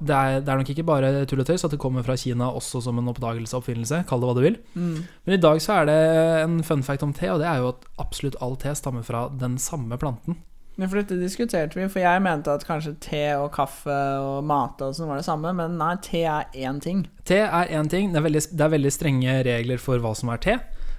[0.01, 2.51] det, er, det er nok ikke bare tull og tøys at det kommer fra Kina
[2.51, 4.03] også som en oppdagelse og oppfinnelse.
[4.09, 4.59] Kall det hva du vil.
[4.75, 4.97] Mm.
[5.25, 5.99] Men i dag så er det
[6.43, 9.29] en fun fact om te, og det er jo at absolutt all te stammer fra
[9.31, 10.41] den samme planten.
[10.79, 14.79] Ja, for dette diskuterte vi, for jeg mente at kanskje te og kaffe og mat
[14.87, 17.01] og sånn var det samme, men nei, te er én ting.
[17.27, 20.31] Te er én ting, det er, veldig, det er veldig strenge regler for hva som
[20.31, 20.55] er te.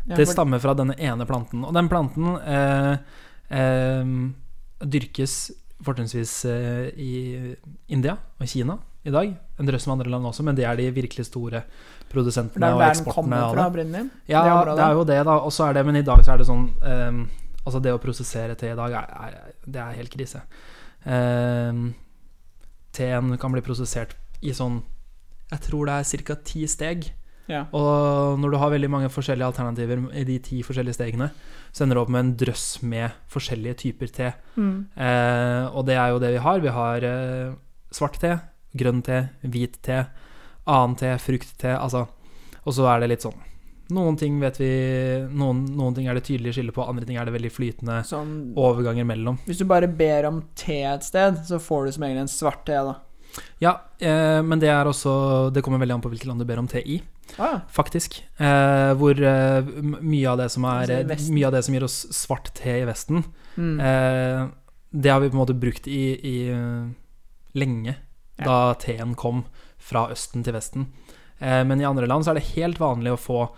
[0.09, 1.63] Ja, Det stammer fra denne ene planten.
[1.63, 2.91] Og den planten eh,
[3.55, 4.13] eh,
[4.83, 5.39] dyrkes
[5.85, 7.11] fortrinnsvis eh, i
[7.87, 8.75] India og Kina
[9.07, 9.31] i dag.
[9.59, 11.63] En drøss med andre land også, men det er de virkelig store
[12.11, 13.61] produsentene og eksportene av det.
[14.27, 14.43] Ja,
[14.75, 15.37] Det er jo det, da.
[15.39, 17.21] Og så er det, men i dag så er det sånn ehm,
[17.69, 20.41] Altså, det å prosessere te i dag, er, er, det er helt krise.
[21.05, 21.84] Eh,
[22.97, 24.82] teen kan bli prosessert i sånn
[25.49, 26.36] Jeg tror det er ca.
[26.45, 27.08] ti steg.
[27.49, 27.63] Ja.
[27.73, 31.32] Og når du har veldig mange forskjellige alternativer i de ti forskjellige stegene,
[31.73, 34.29] så ender du opp med en drøss med forskjellige typer te.
[34.53, 34.86] Mm.
[34.93, 36.62] Eh, og det er jo det vi har.
[36.62, 37.58] Vi har eh,
[37.89, 38.36] svart te,
[38.77, 40.03] grønn te, hvit te,
[40.69, 42.05] annen te, fruktte, altså.
[42.65, 43.48] Og så er det litt sånn
[43.89, 44.69] Noen ting vet vi
[45.34, 48.34] Noen, noen ting er det tydelig skille på, andre ting er det veldig flytende Sånn,
[48.60, 49.39] overganger mellom.
[49.47, 52.65] hvis du bare ber om te et sted, så får du som egentlig en svart
[52.69, 52.95] te, da.
[53.62, 56.60] Ja, eh, men det er også Det kommer veldig an på hvilket land du ber
[56.62, 56.99] om te i,
[57.38, 58.15] Ah, faktisk.
[58.41, 59.62] Eh, hvor eh,
[60.02, 61.30] mye av det som er Altså.
[61.32, 63.21] Mye av det som gir oss svart te i Vesten,
[63.56, 63.75] mm.
[63.80, 64.47] Eh,
[64.91, 66.38] det har vi på en måte brukt i, i
[67.54, 67.95] lenge,
[68.39, 68.45] Ja.
[68.45, 69.43] da teen kom
[69.78, 70.88] fra Østen til Vesten.
[71.39, 73.49] Eh, men i andre land så er det helt vanlig å få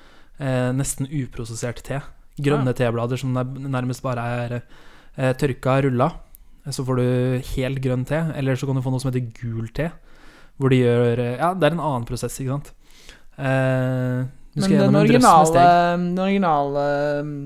[0.41, 2.01] eh, nesten uprosessert te.
[2.41, 6.10] Grønne teblader som nærmest bare er eh, tørka rulla.
[6.69, 8.19] så får du helt grønn te.
[8.36, 9.91] Eller så kan du få noe som heter gul te.
[10.58, 12.71] Hvor de gjør eh, Ja, det er en annen prosess, ikke sant.
[13.38, 14.21] Eh,
[14.60, 16.86] Men den originale, den originale
[17.25, 17.45] mm,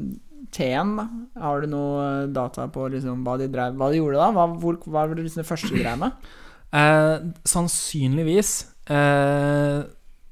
[0.56, 1.06] teen, da?
[1.44, 4.32] Har du noe eh, data på liksom, hva, de drev, hva de gjorde da?
[4.36, 6.18] Hva, hvor, hva var det liksom det første de drev med?
[6.76, 8.50] Eh, sannsynligvis
[8.92, 9.78] eh,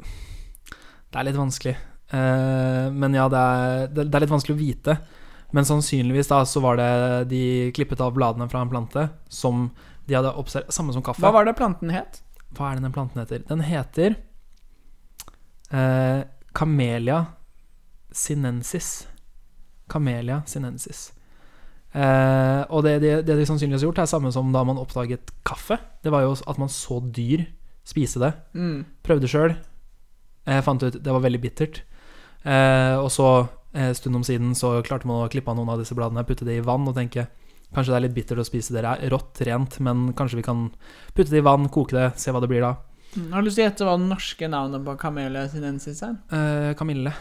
[0.03, 1.75] Det er litt vanskelig.
[2.13, 4.97] Eh, men ja, det er, det, det er litt vanskelig å vite.
[5.53, 6.91] Men sannsynligvis da så var det
[7.29, 7.43] de
[7.77, 9.67] klippet av bladene fra en plante som
[10.07, 11.21] de hadde observert Samme som kaffe.
[11.23, 12.21] Hva var det planten het?
[12.57, 13.43] Hva er det den planten heter?
[13.49, 14.15] Den heter
[15.73, 16.25] eh,
[16.57, 17.25] Camellia
[18.13, 19.07] sinensis.
[19.89, 21.11] Camellia sinensis.
[21.93, 25.33] Eh, og det, det, det de sannsynligvis har gjort, er samme som da man oppdaget
[25.45, 25.77] kaffe.
[26.01, 27.45] Det var jo at man så dyr
[27.85, 28.33] spise det.
[28.57, 28.83] Mm.
[29.05, 29.57] Prøvde sjøl.
[30.49, 31.83] Eh, fant ut det var veldig bittert.
[32.43, 33.29] Eh, og så,
[33.73, 36.25] en eh, stund om siden, så klarte man å klippe av noen av disse bladene,
[36.27, 37.29] putte det i vann og tenke
[37.73, 40.67] Kanskje det er litt bittert å spise det rått, rent, men kanskje vi kan
[41.17, 42.75] putte det i vann, koke det, se hva det blir da.
[43.15, 43.31] Mm.
[43.31, 46.19] Har du lyst til å gjette hva det norske navnet på Camellia sinensis er?
[46.37, 47.15] Eh, Kamille.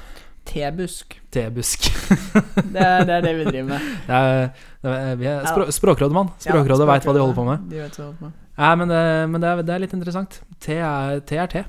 [0.45, 1.17] Tebusk.
[1.33, 1.89] Tebusk.
[2.75, 3.89] Det er, det er det vi driver med.
[4.09, 6.33] Det er, det er, vi er språk, språkrådet, mann.
[6.43, 7.65] Språkrådet Ja, veit hva de holder på med.
[7.71, 8.39] De vet hva de holder på med.
[8.59, 10.41] Nei, men, det, men det, er, det litt interessant.
[10.67, 11.65] Er, te er te.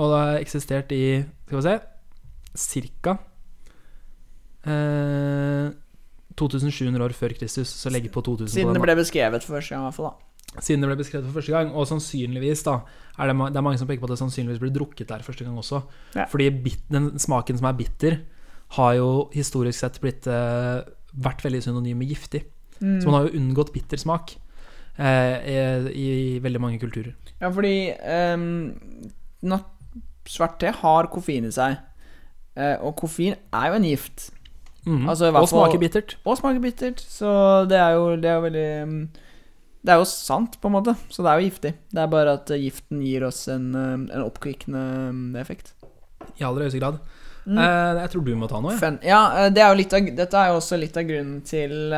[0.00, 1.04] Og det har eksistert i
[1.46, 1.78] Skal vi se
[2.56, 3.18] Cirka
[4.66, 5.70] eh,
[6.40, 7.70] 2700 år før Kristus.
[7.74, 10.10] Så legg på 2000 Siden det ble beskrevet for første gang, i hvert fall.
[10.10, 11.72] da Siden det ble beskrevet for første gang.
[11.74, 12.80] Og sannsynligvis da
[13.20, 15.46] er det, det er mange som peker på at det sannsynligvis ble drukket der første
[15.46, 15.82] gang også.
[16.16, 16.26] Ja.
[16.30, 18.20] Fordi bit, den smaken som er bitter,
[18.78, 20.80] har jo historisk sett blitt eh,
[21.18, 22.44] vært veldig synonym med giftig.
[22.80, 23.00] Mm.
[23.02, 24.36] Så man har jo unngått bitter smak
[24.96, 25.56] eh, i,
[25.90, 26.10] i
[26.42, 27.16] veldig mange kulturer.
[27.40, 27.90] Ja, fordi
[28.38, 29.10] um,
[30.30, 31.78] svart te har koffein i seg.
[32.60, 34.28] Eh, og koffein er jo en gift.
[34.84, 35.08] Mm.
[35.08, 36.16] Altså, og smaker bittert.
[36.24, 37.00] Og smaker bittert.
[37.00, 37.30] Så
[37.70, 39.00] det er jo, det er jo veldig um,
[39.80, 40.94] Det er jo sant, på en måte.
[41.08, 41.72] Så det er jo giftig.
[41.92, 45.74] Det er bare at giften gir oss en, um, en oppkvikkende um, effekt.
[46.36, 47.00] I aller høyeste grad.
[47.46, 47.58] Mm.
[47.58, 48.76] Eh, jeg tror du må ta noe.
[48.76, 48.90] Ja.
[49.02, 51.94] Ja, eh, det er jo litt av, dette er jo også litt av grunnen til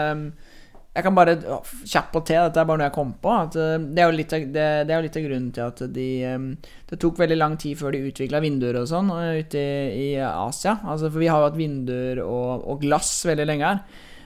[0.93, 3.31] Jeg kan bare kjappe kjapt på te, dette er bare noe jeg kom på.
[3.33, 5.65] At, uh, det, er jo litt av, det, det er jo litt av grunnen til
[5.65, 6.47] at de um,
[6.91, 10.21] Det tok veldig lang tid før de utvikla vinduer og sånn uh, ute i, i
[10.21, 10.75] Asia.
[10.85, 13.81] Altså, for vi har jo hatt vinduer og, og glass veldig lenge her.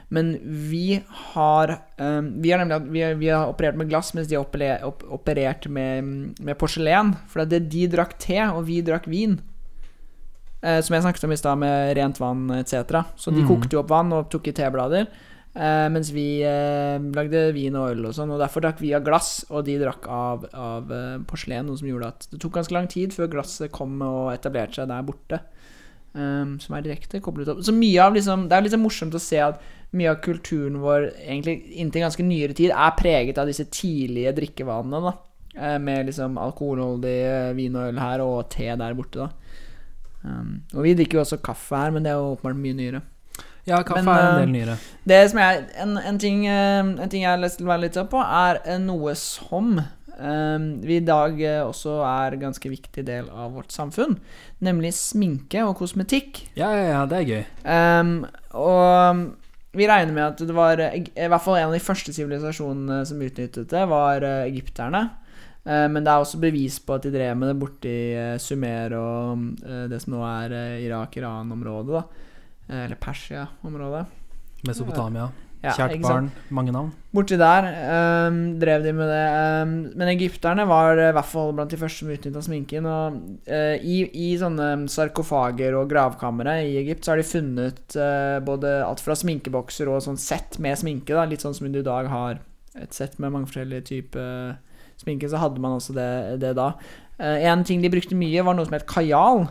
[0.08, 0.28] Men
[0.70, 1.00] vi
[1.34, 4.44] har Vi har nemlig vi, har- vi har operert med glass, mens de har
[5.10, 7.14] operert med, med porselen.
[7.32, 9.38] For det, de drakk te, og vi drakk vin.
[10.62, 13.02] Eh, som jeg snakket om i stad, med rent vann etc.
[13.18, 13.48] Så de Mm.
[13.50, 15.06] kokte jo opp vann og tok i teblader.
[15.56, 18.32] Eh, mens vi eh, lagde vin og øl og sånn.
[18.34, 21.70] Og derfor drakk vi av glass, og de drakk av, av eh, porselen.
[21.70, 24.90] Noe som gjorde at det tok ganske lang tid før glasset kom og etablerte seg
[24.92, 25.40] der borte.
[26.16, 27.58] Um, som er direkte koblet opp.
[27.60, 29.58] Så mye av liksom Det er litt morsomt å se at
[29.96, 35.02] mye av kulturen vår, egentlig inntil ganske nyere tid, er preget av disse tidlige drikkevanene,
[35.04, 35.12] da.
[35.56, 37.18] Eh, med liksom alkoholholdig
[37.56, 39.60] vin og øl her, og te der borte, da.
[40.24, 43.02] Um, og vi drikker jo også kaffe her, men det er jo åpenbart mye nyere.
[43.66, 44.78] Ja, kaffe Men, er en eh, del nyere.
[45.10, 47.86] Det som jeg, en, en, ting, eh, en ting jeg har lyst til å være
[47.86, 49.78] litt opp på, er eh, noe som
[50.16, 54.14] Um, vi i dag også er ganske viktig del av vårt samfunn,
[54.64, 56.40] nemlig sminke og kosmetikk.
[56.56, 57.42] Ja, ja, ja, det er gøy.
[57.68, 58.14] Um,
[58.56, 63.02] og vi regner med at det var I hvert fall en av de første sivilisasjonene
[63.04, 65.04] som utnyttet det, var egypterne.
[65.66, 68.92] Eh, men det er også bevis på at de drev med det borti uh, Sumer
[68.98, 71.98] og eh, det som nå er uh, Irak-Iran-området.
[71.98, 72.25] da
[72.68, 74.06] Eller Persia-området.
[74.66, 75.28] Mesopotamia.
[75.64, 76.28] Ja, Kjært barn.
[76.54, 76.90] Mange navn.
[77.16, 77.66] Borti der
[78.28, 79.22] um, drev de med det.
[79.64, 82.86] Um, men egypterne var eh, i hvert fall blant de første som utnytta sminken.
[82.90, 83.16] Og
[83.48, 88.76] uh, i, i sånne sarkofager og gravkamre i Egypt så har de funnet uh, både
[88.84, 91.16] alt fra sminkebokser og sånn sett med sminke.
[91.16, 92.42] Da, litt sånn som du i dag har
[92.76, 94.58] et sett med mange forskjellige typer
[95.00, 96.10] sminke, så hadde man også det,
[96.44, 96.74] det da.
[97.16, 99.46] Uh, en ting de brukte mye, var noe som het kajal.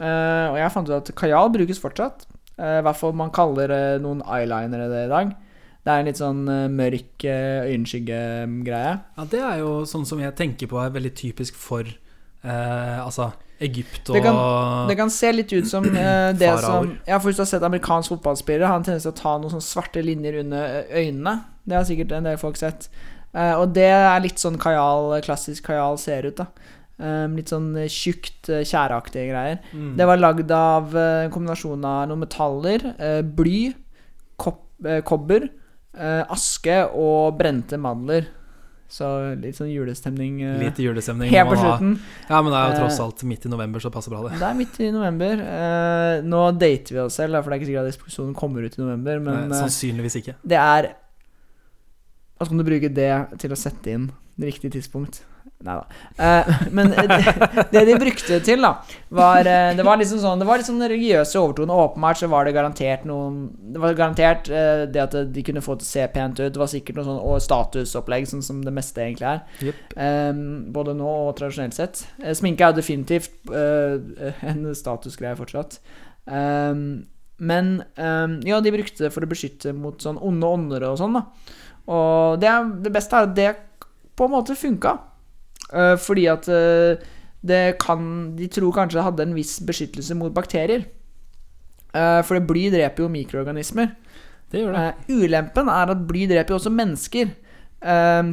[0.00, 2.24] Eh, og jeg fant ut at kajal brukes fortsatt.
[2.60, 5.34] Eh, I hvert fall man kaller eh, noen eyelinere det i dag.
[5.80, 8.96] Det er en litt sånn eh, mørk øyenskyggegreie.
[9.16, 13.30] Ja, det er jo sånn som jeg tenker på er veldig typisk for eh, altså
[13.60, 14.32] Egypt og Det
[14.88, 17.64] Det kan se litt ut som eh, det som Ja, for Hvis du har sett
[17.66, 21.34] amerikansk fotballspillere, har en tendens til å ta noen sånne svarte linjer under øynene.
[21.64, 22.88] Det har sikkert en del folk sett.
[23.32, 26.36] Eh, og det er litt sånn kajal, klassisk kajal ser ut.
[26.40, 26.48] da
[27.00, 29.62] Um, litt sånn eh, tjukt, eh, tjæreaktige greier.
[29.72, 29.94] Mm.
[29.96, 33.70] Det var lagd av eh, en kombinasjon av noen metaller, uh, bly,
[34.40, 35.46] kopp, uh, kobber,
[35.96, 38.28] uh, aske og brente mandler.
[38.90, 39.06] Så
[39.38, 41.30] litt sånn julestemning Litt julestemning.
[41.30, 41.92] helt på slutten.
[42.26, 44.40] Ja, men det er jo tross alt midt i november, så det passer bra, det.
[44.40, 45.44] Det er midt i november.
[46.26, 48.82] Nå dater vi oss selv, for det er ikke sikkert at episode kommer ut i
[48.82, 49.22] november.
[49.22, 50.34] Men Nei, sannsynligvis ikke.
[50.42, 54.10] det er Hva altså, kan du bruke det til å sette inn
[54.42, 55.22] riktig tidspunkt.
[55.60, 55.84] Nei da.
[56.24, 58.70] Eh, men det, det de brukte det til, da,
[59.12, 61.82] var eh, Det var liksom sånn Det var liksom religiøse overtoner.
[61.84, 63.42] Åpenbart så var det garantert noen
[63.74, 66.54] Det var garantert eh, det at de kunne få det til å se pent ut.
[66.54, 69.42] Det var sikkert noe sånn statusopplegg, sånn som det meste egentlig er.
[69.68, 69.82] Yep.
[70.06, 70.40] Eh,
[70.78, 72.06] både nå og tradisjonelt sett.
[72.22, 75.76] Eh, sminke er jo definitivt eh, en statusgreie fortsatt.
[77.40, 81.22] Men ja, de brukte det for å beskytte mot sånn onde ånder og sånn, da.
[81.90, 82.52] Og det,
[82.84, 83.52] det beste er at det
[84.16, 84.98] på en måte funka.
[85.72, 86.98] Eh, fordi at uh,
[87.46, 90.84] det kan De tror kanskje det hadde en viss beskyttelse mot bakterier.
[91.94, 93.94] Uh, for bly dreper jo mikroorganismer.
[94.50, 95.14] Det gjør det.
[95.14, 97.30] Ulempen er at bly dreper jo også mennesker.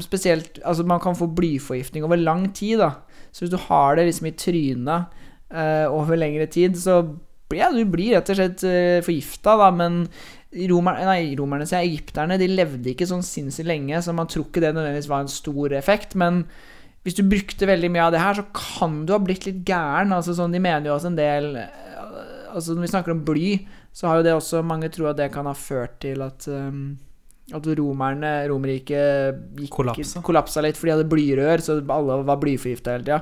[0.04, 2.89] Spesielt Altså, man kan få blyforgiftning over lang tid, da.
[3.32, 5.06] Så hvis du har det liksom i trynet
[5.88, 7.15] over lengre tid, så
[7.56, 9.69] ja, du blir rett og slett uh, forgifta, da.
[9.71, 10.02] Men
[10.71, 14.63] romer, nei, romerne, sier egypterne, de levde ikke sånn sinnssykt lenge, så man tror ikke
[14.63, 16.17] det nødvendigvis var en stor effekt.
[16.19, 16.43] Men
[17.08, 20.12] hvis du brukte veldig mye av det her, så kan du ha blitt litt gæren.
[20.12, 21.84] Altså sånn, De mener jo også en del eh,
[22.52, 23.50] Altså Når vi snakker om bly,
[23.96, 26.98] så har jo det også Mange tror at det kan ha ført til at um,
[27.56, 30.20] at romerne, Romerriket Kollapsa.
[30.26, 33.22] kollapsa litt fordi de hadde blyrør, så alle var blyforgifta hele tida.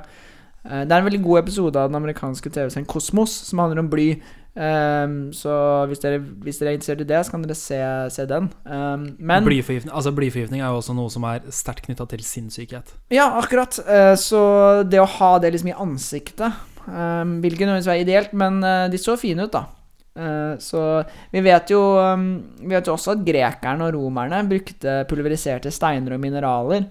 [0.65, 3.89] Eh, Det er en veldig god episode av den amerikanske TV-serien Kosmos, som handler om
[3.91, 4.07] bly.
[4.55, 5.51] Um, så
[5.89, 7.79] hvis dere, hvis dere er interessert i det, så kan dere se,
[8.15, 8.45] se den.
[8.63, 12.93] Um, men Blyforgiftning, altså blyforgiftning er jo også noe som er sterkt knytta til sinnssykhet.
[13.11, 13.75] Ja, akkurat.
[13.83, 14.39] Uh, Så
[14.87, 16.55] det å ha det liksom i ansiktet
[16.87, 19.65] um, vil ikke nødvendigvis være ideelt, men uh, de så fine ut, da.
[20.15, 20.79] Uh, Så
[21.35, 21.81] vi vet jo
[22.61, 26.87] Vi vet jo også at grekerne og romerne brukte pulveriserte steiner og mineraler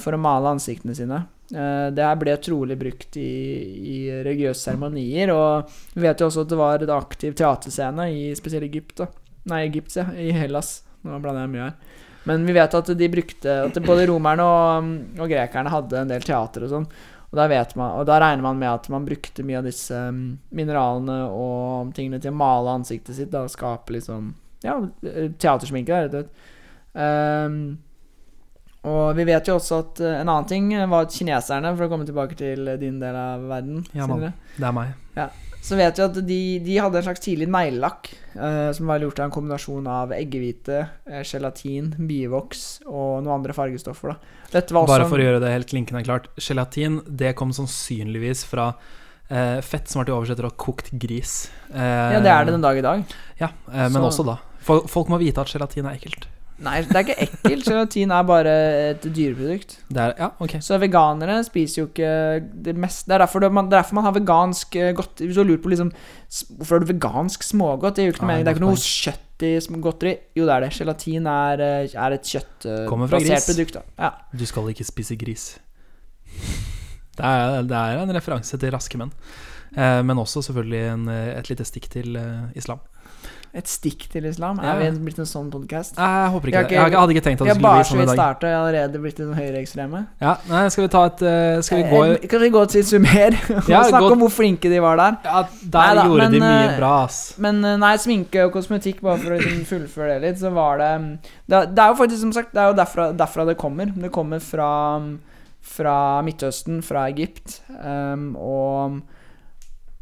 [0.00, 1.18] for å male ansiktene sine.
[1.54, 3.30] Eh, Det her ble trolig brukt i,
[3.76, 8.34] i religiøse seremonier, og vi vet jo også at det var en aktiv teaterscene i
[8.38, 8.96] spesielt Egypt.
[9.02, 9.06] da.
[9.52, 10.08] Nei, Egypt, ja.
[10.10, 10.80] I Hellas.
[11.06, 11.76] Nå blander jeg mye her.
[12.26, 14.88] Men vi vet at de brukte At både romerne og,
[15.22, 16.88] og grekerne hadde en del teater og sånn.
[17.30, 20.36] Og da, man, og da regner man med at man brukte mye av disse um,
[20.54, 24.32] mineralene og tingene til å male ansiktet sitt da, og skape litt sånn
[24.64, 26.54] Ja, teatersminke, da, rett og slett.
[26.96, 27.58] Um,
[28.84, 31.88] og vi vet jo også at eh, en annen ting var at kineserne, for å
[31.90, 34.94] komme tilbake til din del av verden Ja, man, Det er meg.
[35.66, 39.18] så vet vi at de, de hadde en slags tidlig neglelakk eh, som var gjort
[39.18, 44.14] av en kombinasjon av eggehvite, eh, gelatin, bivoks og noen andre fargestoffer.
[44.52, 46.28] Bare for å gjøre det helt klinkende klart.
[46.38, 48.68] Gelatin det kom sannsynligvis fra
[49.28, 51.48] eh, fett som var til oversetter av kokt gris.
[51.74, 51.82] Eh,
[52.14, 53.02] Ja, det er det den dag i dag.
[53.40, 54.38] Ja, eh, men Så- også da.
[54.60, 56.26] Folk, folk må vite at gelatin er ekkelt.
[56.64, 57.66] Nei, det er ikke ekkelt.
[57.68, 58.52] Gelatin er bare
[58.92, 59.74] et dyreprodukt.
[59.92, 60.54] Det er, ja, ok.
[60.64, 62.12] Så veganere spiser jo ikke
[62.64, 65.20] det meste Det er derfor, det, man, det er derfor man har vegansk eh, godt
[65.20, 65.90] Hvis du lurt på liksom
[66.56, 67.98] Hvorfor har du vegansk smågodt?
[67.98, 68.46] Det gir jo ikke mening.
[68.46, 69.52] Det er ikke noe kjøtt i
[69.84, 70.14] godteri.
[70.38, 70.70] Jo, det er det.
[70.78, 73.76] Gelatin er, eh, er et kjøttbasert produkt.
[73.76, 73.84] Da.
[74.00, 74.10] Ja.
[74.32, 75.50] Du skal ikke spise gris.
[77.16, 79.12] Det er, det er en referanse til raske menn.
[79.76, 82.80] Eh, men også selvfølgelig en, eh, et lite stikk til eh, islam.
[83.56, 84.58] Et stikk til islam?
[84.60, 85.94] Er vi blitt en sånn podkast?
[85.96, 86.76] Jeg håper Vi ikke det.
[86.76, 88.18] Jeg hadde ikke tenkt at det skulle bli sånn i dag.
[88.20, 90.00] Vi og jeg har allerede blitt en høyreekstreme.
[90.20, 92.84] Ja, nei, skal vi ta et eh, Skal vi gå Eh, Kan vi gå til
[92.84, 95.16] Sumer og Ja, snakke om hvor flinke de var der?
[95.24, 97.22] Ja, der Neida, gjorde de mye eh, bra, ass.
[97.40, 100.84] Men eh, nei, sminke og kosmetikk, bare for å liksom fullføre det litt, så var
[100.84, 100.92] det
[101.48, 103.88] Det, det er jo faktisk, som sagt, det er jo derfra, derfra det kommer.
[103.96, 104.70] Det kommer fra,
[105.76, 109.00] fra Midtøsten, fra Egypt, um, og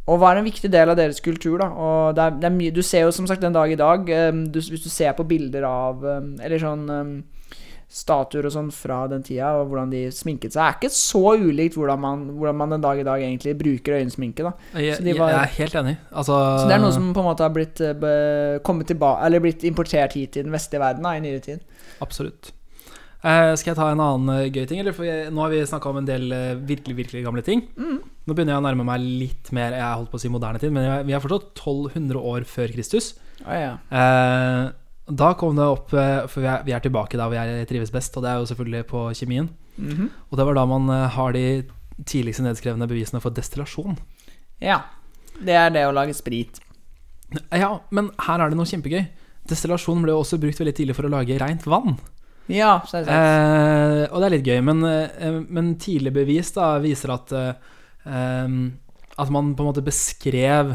[0.07, 1.59] og var en viktig del av deres kultur.
[1.59, 3.77] da Og det er, det er mye Du ser jo som sagt den dag i
[3.81, 7.15] dag um, du, Hvis du ser på bilder av um, Eller sånn um,
[7.95, 11.77] statuer og sånn fra den tida, og hvordan de sminket seg, er ikke så ulikt
[11.79, 14.43] hvordan man, hvordan man den dag i dag egentlig bruker øyensminke.
[14.43, 15.93] da Jeg, så de var- jeg er helt enig.
[16.11, 19.23] Altså, så det er noe som på en måte har blitt, eh, be- kommet tilbake
[19.29, 21.61] Eller blitt importert hit i den vestlige verden da, i nyere tid.
[22.03, 22.51] Absolutt.
[23.25, 24.81] Eh, skal jeg ta en annen eh, gøy ting?
[24.83, 24.93] Eller?
[24.97, 27.63] For jeg, nå har vi snakka om en del eh, virkelig virkelig gamle ting.
[27.81, 27.99] Mm.
[28.05, 30.73] Nå begynner jeg å nærme meg litt mer Jeg holdt på å si moderne tid,
[30.75, 33.15] men jeg, vi er fortsatt 1200 år før Kristus.
[33.45, 33.73] Oh, ja.
[35.05, 38.15] Da kom det opp For vi er, vi er tilbake der hvor jeg trives best,
[38.17, 39.49] og det er jo selvfølgelig på kjemien.
[39.77, 40.11] Mhm.
[40.31, 41.65] Og det var da man har de
[42.09, 43.99] tidligste nedskrevne bevisene for destillasjon.
[44.61, 44.83] ja.
[45.35, 46.61] Det er det å lage sprit.
[47.51, 49.01] Ja, men her er det noe kjempegøy.
[49.51, 51.97] Destillasjon ble jo også brukt veldig tidlig for å lage rent vann.
[52.53, 53.09] Ja, sant.
[53.09, 58.57] Eh, og det er litt gøy, men, eh, men tidlig bevis da viser at eh,
[59.17, 60.75] At man på en måte beskrev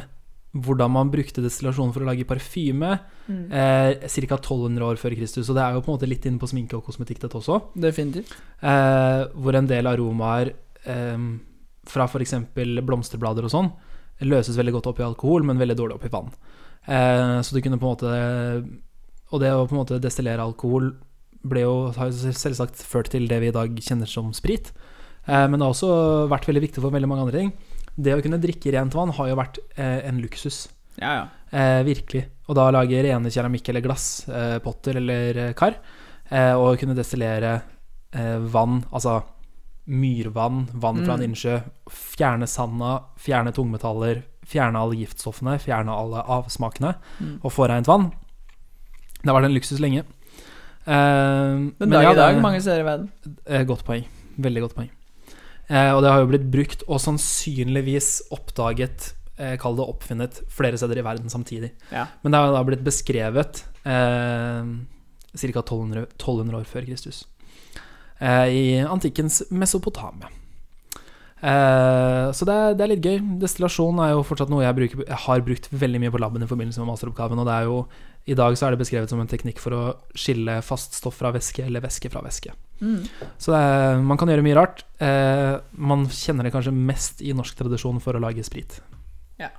[0.55, 2.99] hvordan man brukte destillasjon for å lage parfyme
[3.29, 3.51] Mm.
[3.53, 4.37] eh, ca.
[4.41, 5.47] 1200 år før Kristus.
[5.51, 7.59] Og det er jo på en måte litt inne på sminke og kosmetikk, dette også.
[7.77, 8.31] Definitivt.
[8.63, 10.49] Eh, hvor en del aromaer
[10.89, 11.17] eh,
[11.85, 12.33] fra f.eks.
[12.81, 13.69] blomsterblader og sånn
[14.25, 16.31] løses veldig godt opp i alkohol, men veldig dårlig opp i vann.
[16.87, 18.09] Eh, så du kunne på en måte
[19.31, 20.95] Og det å på en måte destillere alkohol
[21.43, 24.71] ble jo, har selvsagt ført til det vi i dag kjenner som sprit.
[25.27, 27.53] Eh, men det har også vært veldig viktig for veldig mange andre ting.
[27.99, 30.67] Det å kunne drikke rent vann har jo vært eh, en luksus.
[30.99, 31.25] Ja, ja.
[31.51, 32.25] Eh, virkelig.
[32.49, 35.77] Og da lage rene keramikk- eller glasspotter eller kar.
[36.29, 37.61] Eh, og kunne destillere
[38.13, 39.21] eh, vann, altså
[39.89, 41.31] myrvann, vann fra en Mm.
[41.31, 41.55] innsjø.
[41.89, 46.95] Fjerne sanda, fjerne tungmetaller, fjerne alle giftstoffene, fjerne alle avsmakene.
[47.19, 47.39] Mm.
[47.43, 48.11] Og få rent vann.
[49.23, 50.03] Det har vært en luksus lenge.
[50.89, 53.09] Eh, Den men dag ja, i dag, mange steder i verden.
[53.45, 54.07] Eh, godt poeng.
[54.41, 54.89] Veldig godt poeng.
[55.69, 60.79] Eh, og det har jo blitt brukt og sannsynligvis oppdaget, eh, kall det oppfunnet, flere
[60.81, 61.71] steder i verden samtidig.
[61.93, 62.07] Ja.
[62.23, 64.65] Men det har da blitt beskrevet eh,
[65.37, 65.61] ca.
[65.61, 67.25] 1200, 1200 år før Kristus.
[68.19, 70.31] Eh, I antikkens Mesopotamia.
[71.39, 73.19] Eh, så det er, det er litt gøy.
[73.39, 76.49] Destillasjon er jo fortsatt noe jeg, bruker, jeg har brukt veldig mye på laben i
[76.49, 77.39] forbindelse med masteroppgaven.
[77.39, 77.77] Og det er jo,
[78.25, 79.83] i dag så er det beskrevet som en teknikk for å
[80.17, 82.51] skille fast stoff fra væske, eller væske fra væske.
[82.81, 83.01] Mm.
[83.41, 84.83] Så det er, man kan gjøre mye rart.
[85.03, 88.77] Eh, man kjenner det kanskje mest i norsk tradisjon for å lage sprit.
[89.39, 89.49] Ja.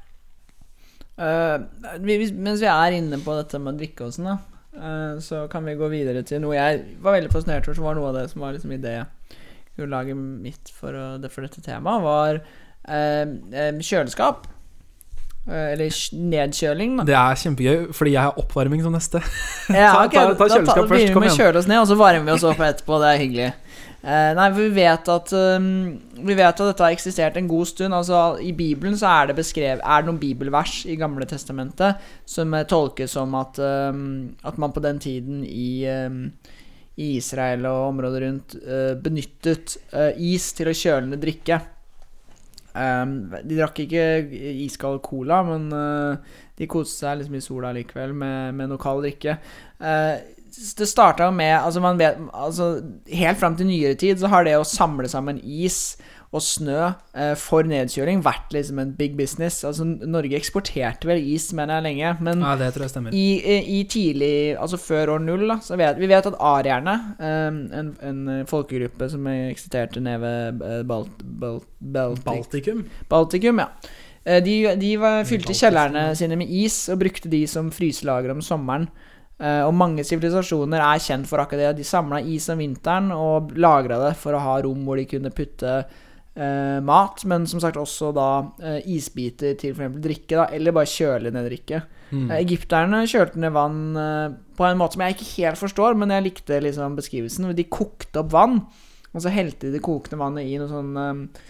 [1.20, 1.66] Uh,
[2.00, 5.74] vi- mens vi er inne på dette med drikke og sånn, eh, så kan vi
[5.76, 8.40] gå videre til noe jeg var veldig fascinert over, som var noe av det som
[8.40, 12.40] var liksom idégrunnlaget mitt for, å, for dette temaet, var
[12.88, 14.46] uh, kjøleskap.
[15.50, 15.94] Eh, eller
[16.30, 17.04] nedkjøling, da.
[17.08, 19.18] Det er kjempegøy, fordi jeg har oppvarming som neste.
[19.74, 21.14] Ja, Ta- okay, ta- ta kjøleskap da først, Kom igjen.
[21.24, 23.00] vi kjøler kjøle oss ned, og så varmer vi oss opp etterpå.
[23.02, 23.48] Det er hyggelig.
[24.00, 25.64] Uh, nei, for vi vet at um,
[26.24, 27.92] Vi vet at dette har eksistert en god stund.
[27.92, 32.54] Altså I Bibelen så er det beskrevet Er det noen bibelvers i Gamle Testamentet som
[32.56, 36.30] eh, tolkes som at um, At man på den tiden i um,
[37.00, 41.60] i Israel og området rundt uh, benyttet uh, is til å kjøle ned drikke.
[42.70, 44.04] Um, de drakk ikke
[44.66, 49.02] iskald cola, men uh, de koste seg liksom i sola likevel med, med noe kald
[49.06, 49.38] drikke.
[49.82, 52.64] Uh, det starta med altså vet, altså
[53.06, 55.94] Helt fram til nyere tid så har det å samle sammen is
[56.32, 56.76] og snø
[57.18, 59.64] eh, for nedkjøling vært liksom en big business.
[59.66, 62.12] Altså Norge eksporterte vel is, mener jeg, lenge.
[62.22, 63.14] Men Ja, det tror jeg stemmer.
[63.18, 67.58] i, i tidlig, altså før år null, da, så vet vi vet at arierne, um,
[67.74, 71.66] en, en folkegruppe som eksisterte nede ved eh, Balt, Balt,
[72.24, 72.84] Baltikum.
[73.10, 73.66] Baltikum, ja.
[74.24, 78.42] Eh, De, de var, fylte kjellerne sine med is og brukte de som fryselager om
[78.44, 78.86] sommeren.
[79.40, 81.80] Eh, Og mange sivilisasjoner er kjent for akkurat det.
[81.80, 85.32] De samla is om vinteren og lagra det for å ha rom hvor de kunne
[85.34, 85.80] putte
[86.36, 88.26] eh, mat, men som sagt også da
[88.62, 89.96] eh, isbiter til f.eks.
[90.02, 91.82] drikke, da, eller bare kjøle ned drikke.
[92.10, 92.26] Mm.
[92.30, 94.26] Eh, Egypterne kjølte ned vann eh,
[94.58, 97.50] på en måte som jeg ikke helt forstår, men jeg likte liksom beskrivelsen.
[97.56, 98.60] De kokte opp vann,
[99.10, 101.48] og så helte de det kokende vannet i noen sånne eh,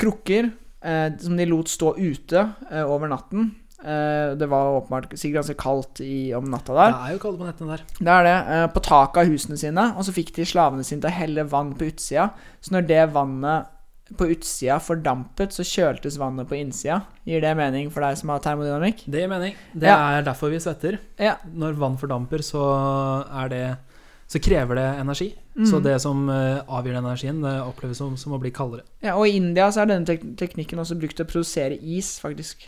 [0.00, 0.48] krukker
[0.84, 2.48] eh, som de lot stå ute
[2.84, 3.52] over natten.
[3.84, 6.94] Det var åpenbart sikkert ganske kaldt i, om natta Det der.
[7.04, 7.82] er jo kaldt på nettene der.
[7.98, 8.36] Det er det.
[8.72, 11.74] på taket av husene sine, og så fikk de slavene sine til å helle vann
[11.76, 12.30] på utsida.
[12.64, 13.73] Så når det vannet
[14.18, 17.00] på utsida fordampet, så kjøltes vannet på innsida.
[17.24, 19.06] Gir det mening for deg som har termodynamikk?
[19.08, 19.54] Det gir mening.
[19.72, 20.18] Det Ja.
[20.18, 20.98] er derfor vi svetter.
[21.18, 21.36] Ja.
[21.48, 23.78] Når vann fordamper, så er det
[24.26, 25.34] Så krever det energi.
[25.54, 25.66] Mm.
[25.68, 28.82] Så det som avgjør avgir den energien, det oppleves som, som å bli kaldere.
[29.02, 32.18] Ja, og i India så er denne tek teknikken også brukt til å produsere is,
[32.18, 32.64] faktisk.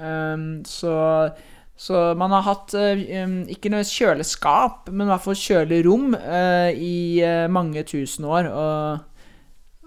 [0.00, 1.34] Um, så,
[1.76, 6.72] så man har hatt eh, um, ikke noe kjøleskap, men i hvert fall kjølerom eh,
[6.72, 8.48] i eh, mange tusen år.
[8.50, 9.15] Og,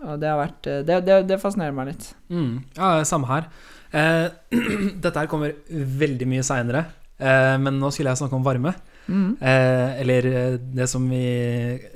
[0.06, 2.12] og det har vært eh, det, det, det fascinerer meg litt.
[2.32, 2.54] Mm.
[2.78, 3.50] Ja, samme her.
[3.91, 4.28] Eh,
[5.04, 6.86] dette her kommer veldig mye seinere,
[7.18, 8.76] eh, men nå skulle jeg snakke om varme.
[9.10, 9.30] Mm.
[9.41, 11.24] Eh, eller eh, det som vi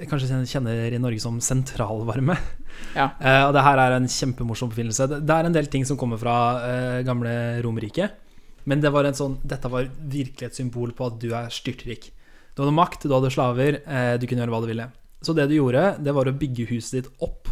[0.10, 2.39] kanskje kjenner i Norge som sentralvarme.
[2.97, 3.06] Ja.
[3.22, 5.06] Eh, og det her er en kjempemorsom oppfinnelse.
[5.10, 6.34] Det, det er en del ting som kommer fra
[7.06, 7.32] gamle
[7.62, 8.08] Romerike.
[8.70, 12.10] Men det var en sånn, dette var virkelig et symbol på at du er styrtrik.
[12.54, 14.88] Du hadde makt, du hadde slaver, eh, du kunne gjøre hva du ville.
[15.24, 17.49] Så det du gjorde, det var å bygge huset ditt opp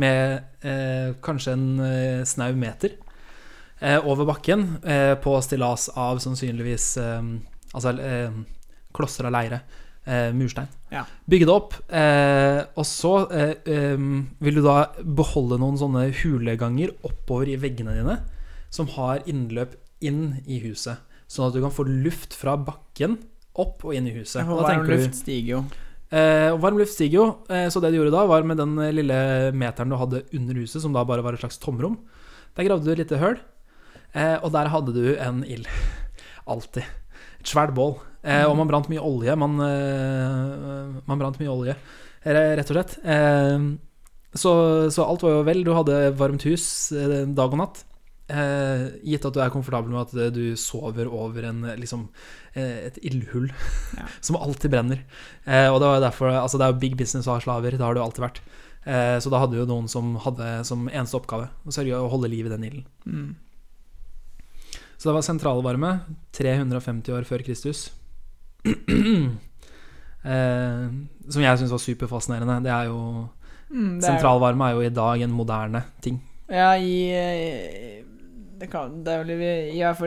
[0.00, 2.94] med eh, kanskje en eh, snau meter
[3.80, 7.22] eh, over bakken eh, på stillas av sannsynligvis eh,
[7.76, 8.36] Altså eh,
[8.96, 9.58] klosser av leire.
[10.06, 10.68] Eh, murstein.
[10.94, 11.02] Ja.
[11.28, 17.58] Bygge det opp, eh, og så vil du da beholde noen sånne huleganger oppover i
[17.60, 18.14] veggene dine,
[18.72, 21.02] som har innløp inn i huset.
[21.26, 23.18] Sånn at du kan få luft fra bakken
[23.58, 24.44] opp og inn i huset.
[24.46, 25.60] Og for Varm luft stiger jo.
[26.06, 28.76] Eh, og varm luft stiger jo, eh, så det du gjorde da, var med den
[28.78, 29.16] eh, lille
[29.58, 31.96] meteren du hadde under huset, som da bare var et slags tomrom,
[32.54, 33.40] der gravde du et lite høl,
[34.14, 35.66] eh, og der hadde du en ild.
[36.52, 36.86] Alltid.
[37.40, 37.96] Et svært bål.
[38.26, 39.34] Eh, og man brant mye olje.
[39.38, 41.74] Man, eh, man brant mye olje,
[42.26, 42.96] rett og slett.
[44.36, 44.52] Så,
[44.92, 45.62] så alt var jo vel.
[45.64, 47.84] Du hadde varmt hus dag og natt.
[48.28, 52.08] Eh, gitt at du er komfortabel med at eh, du sover over en, eh, liksom,
[52.54, 53.48] eh, et ildhull
[53.96, 54.06] Ja.
[54.26, 55.02] som alltid brenner.
[55.44, 57.70] Eh, og det var derfor Altså, det er jo big business å ha slaver.
[57.78, 58.40] Det har det jo alltid vært.
[58.86, 62.30] Eh, så da hadde jo noen som hadde som eneste oppgave å sørge å holde
[62.30, 62.84] liv i den ilden.
[63.06, 63.34] Mm.
[64.96, 65.90] Så det var sentralvarme
[66.32, 67.90] 350 år før Kristus.
[70.26, 70.86] eh,
[71.28, 72.60] som jeg syns var superfascinerende.
[72.66, 73.00] Det er jo
[73.66, 76.20] Mm, det er- Sentralvarme er jo i dag en moderne ting.
[76.48, 78.04] Ja, i
[78.60, 80.00] det, kan, det vel i, i hvert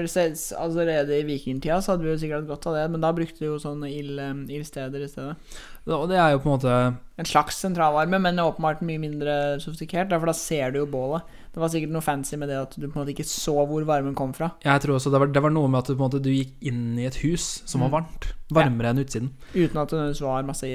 [0.57, 3.43] Allerede i vikingtida så hadde vi jo sikkert hatt godt av det, men da brukte
[3.43, 5.59] vi jo sånne ild, eh, ildsteder i stedet.
[5.89, 6.73] Og det er jo på en måte
[7.19, 11.25] En slags sentralvarme, men åpenbart mye mindre sofistikert, for da ser du jo bålet.
[11.53, 13.83] Det var sikkert noe fancy med det at du på en måte ikke så hvor
[13.87, 14.51] varmen kom fra.
[14.63, 16.29] Jeg tror også det var, det var noe med at du, på en måte, du
[16.31, 17.95] gikk inn i et hus som var Mm.
[17.97, 18.29] varmt.
[18.53, 19.31] Varmere enn utsiden.
[19.55, 20.69] Uten at det var masse,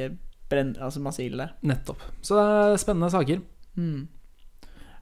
[0.51, 1.55] brenn, altså masse ild der.
[1.63, 2.03] Nettopp.
[2.21, 3.41] Så det er spennende saker.
[3.79, 4.09] Mm.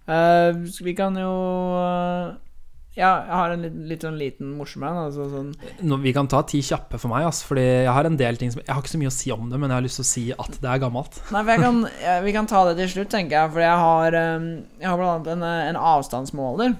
[0.03, 0.51] Uh,
[0.83, 1.31] vi kan jo
[1.79, 2.33] eh,
[2.93, 4.99] Ja, jeg har en litt, litt sånn liten morsom en.
[5.07, 5.53] Altså sånn
[5.89, 8.53] no, vi kan ta ti kjappe for meg, Altså, fordi jeg har en del ting
[8.53, 10.05] som Jeg har ikke så mye å si om det, men jeg har lyst til
[10.05, 11.17] å si at det er gammelt.
[11.33, 13.53] Nei, jeg kan, jeg, Vi kan ta det til slutt, tenker jeg.
[13.55, 14.49] For jeg har, eh,
[14.83, 16.77] jeg har blant annet en, eh, en avstandsmåler.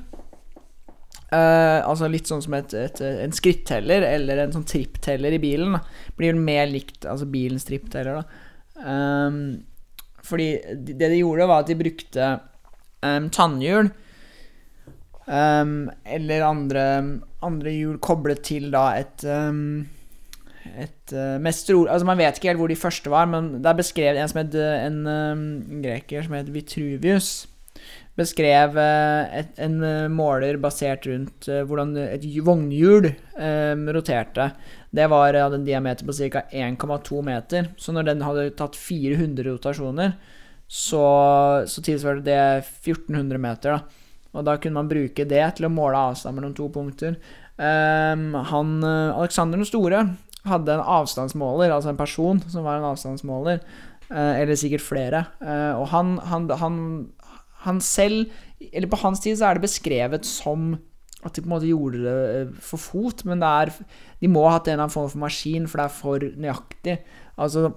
[1.33, 5.79] Uh, altså litt sånn som et, et, en skritteller eller en sånn trippteller i bilen.
[5.79, 6.11] Da.
[6.19, 8.49] Blir mer likt altså bilens trippteller, da.
[8.85, 9.63] Um,
[10.29, 12.29] fordi det de gjorde, var at de brukte
[13.01, 13.89] um, tannhjul
[15.33, 16.85] ehm, eller andre,
[17.43, 19.85] andre hjul koblet til da et um,
[20.79, 23.71] et uh, mest tro- Altså Man vet ikke helt hvor de første var, men det
[23.71, 27.33] er beskrevet en het en, um, greker som het Vitruvius.
[28.19, 34.51] Beskrev uh, et, en uh, måler basert rundt uh, hvordan et vognhjul um, roterte.
[34.93, 36.45] Det var, hadde en diameter på ca.
[36.53, 37.73] 1,2 meter.
[37.81, 40.15] Så når den hadde tatt 400 rotasjoner,
[40.69, 41.05] så,
[41.69, 43.81] så tilsvarte det 1400 meter.
[43.81, 44.02] da
[44.33, 47.19] Og da kunne man bruke det til å måle avstand mellom to punkter.
[47.57, 50.07] Um, han, uh, Alexander den store
[50.49, 53.61] hadde en avstandsmåler, altså en person som var en avstandsmåler,
[54.09, 55.27] uh, eller sikkert flere.
[55.43, 56.79] Uh, og han, han, han,
[57.67, 58.33] han selv
[58.73, 60.77] Eller på hans tid så er det beskrevet som
[61.23, 63.71] at de på en måte gjorde det eh, for fot, men det er
[64.23, 66.97] De må ha hatt en eller annen form for maskin, for det er for nøyaktig.
[67.39, 67.73] Altså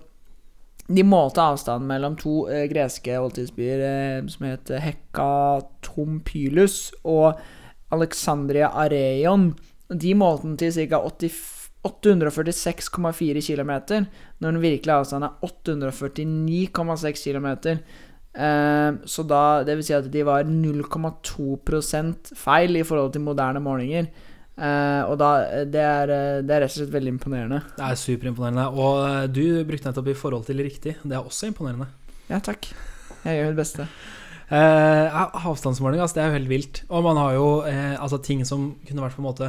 [0.88, 7.40] de målte avstanden mellom to eh, greske oldtidsbyer eh, som het Hekatompylus og
[7.96, 9.56] Alexandria Areion.
[9.90, 10.98] De målte den til ca.
[11.86, 13.72] 846,4 km,
[14.42, 17.48] når den virkelige avstanden er 849,6 km.
[18.36, 21.58] Eh, så da, det vil si at de var 0,2
[22.36, 24.06] feil i forhold til moderne målinger.
[24.56, 25.30] Eh, og da,
[25.68, 27.62] det er, eh, det er rett og slett veldig imponerende.
[27.76, 28.68] Det er superimponerende.
[28.72, 30.96] Og eh, du brukte nettopp i forhold til riktig.
[31.04, 31.90] Det er også imponerende.
[32.30, 32.70] Ja, takk.
[33.26, 33.88] Jeg gjør mitt beste.
[34.46, 36.84] Uh, avstandsmåling, altså, det er jo helt vilt.
[36.94, 39.48] Og man har jo uh, altså, ting som kunne vært på en måte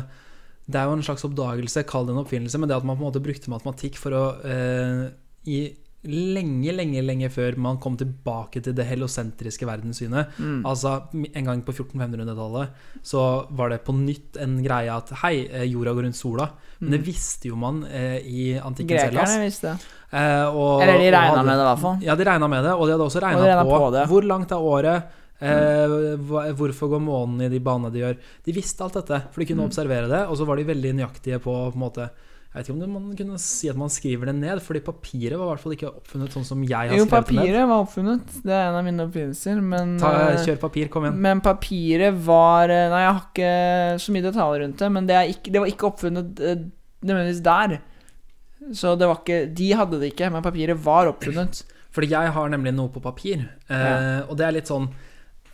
[0.65, 3.05] Det er jo en slags oppdagelse, kall det en oppfinnelse, men det at man på
[3.05, 5.05] en måte brukte matematikk for å uh,
[5.47, 5.61] i
[6.07, 10.37] lenge, lenge, lenge før man kom tilbake til det helosentriske verdenssynet.
[10.39, 10.63] Mm.
[10.67, 12.69] Altså En gang på 1400-1500-tallet
[13.07, 16.49] så var det på nytt en greie at hei, eh, jorda går rundt sola.
[16.81, 19.37] Men det visste jo man eh, i antikkens Hellas.
[19.37, 19.45] Mm.
[19.47, 19.93] Visste det.
[20.13, 22.03] Eh, og- Eller de regna med det, i hvert fall.
[22.03, 24.07] Ja, de regna med det, og de hadde også regna på, på det.
[24.09, 25.03] hvor langt er året,
[25.41, 28.17] eh, hvorfor går månen i de banene de gjør.
[28.47, 29.71] De visste alt dette, for de kunne Mm.
[29.71, 32.11] observere det, og så var de veldig nøyaktige på, på en måte
[32.57, 35.37] Jeg vet ikke om det, man kunne si at man skriver det ned, fordi papiret
[35.37, 37.37] var i hvert fall ikke oppfunnet sånn som jeg har skrevet det ned.
[37.37, 38.31] Jo, papiret var oppfunnet.
[38.47, 41.19] Det er en av mine oppfinnelser, men Ta, eh, kjør papir, kom igjen.
[41.27, 43.51] Men papiret var eh, Nei, jeg har ikke
[44.07, 46.65] så mye detaljer rundt det, men det, ikke, det var ikke oppfunnet eh,
[47.05, 47.77] nødvendigvis der.
[48.73, 51.61] Så det var ikke De hadde det ikke, men papiret var oppfunnet.
[51.93, 54.25] Fordi jeg har nemlig noe på papir, eh, Ja.
[54.25, 54.89] og det er litt sånn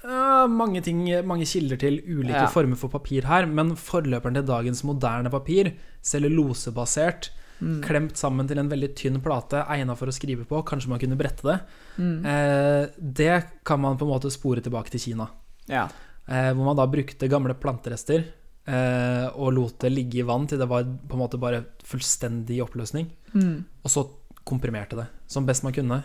[0.04, 2.46] mange, ting, mange kilder til ulike Ja.
[2.50, 5.72] former for papir her, men forløperen til dagens moderne papir,
[6.02, 7.30] cellulosebasert,
[7.62, 7.80] Mm.
[7.80, 11.16] klemt sammen til en veldig tynn plate, egna for å skrive på, kanskje man kunne
[11.16, 11.60] brette det,
[11.98, 12.26] Mm.
[12.26, 15.28] eh, det kan man på en måte spore tilbake til Kina.
[15.68, 15.88] Ja.
[16.28, 18.24] Eh, hvor man da brukte gamle planterester
[18.66, 22.60] eh, og lot det ligge i vann til det var på en måte bare fullstendig
[22.62, 23.08] oppløsning.
[23.34, 23.64] Mm.
[23.84, 24.08] Og så
[24.44, 26.02] komprimerte det som best man kunne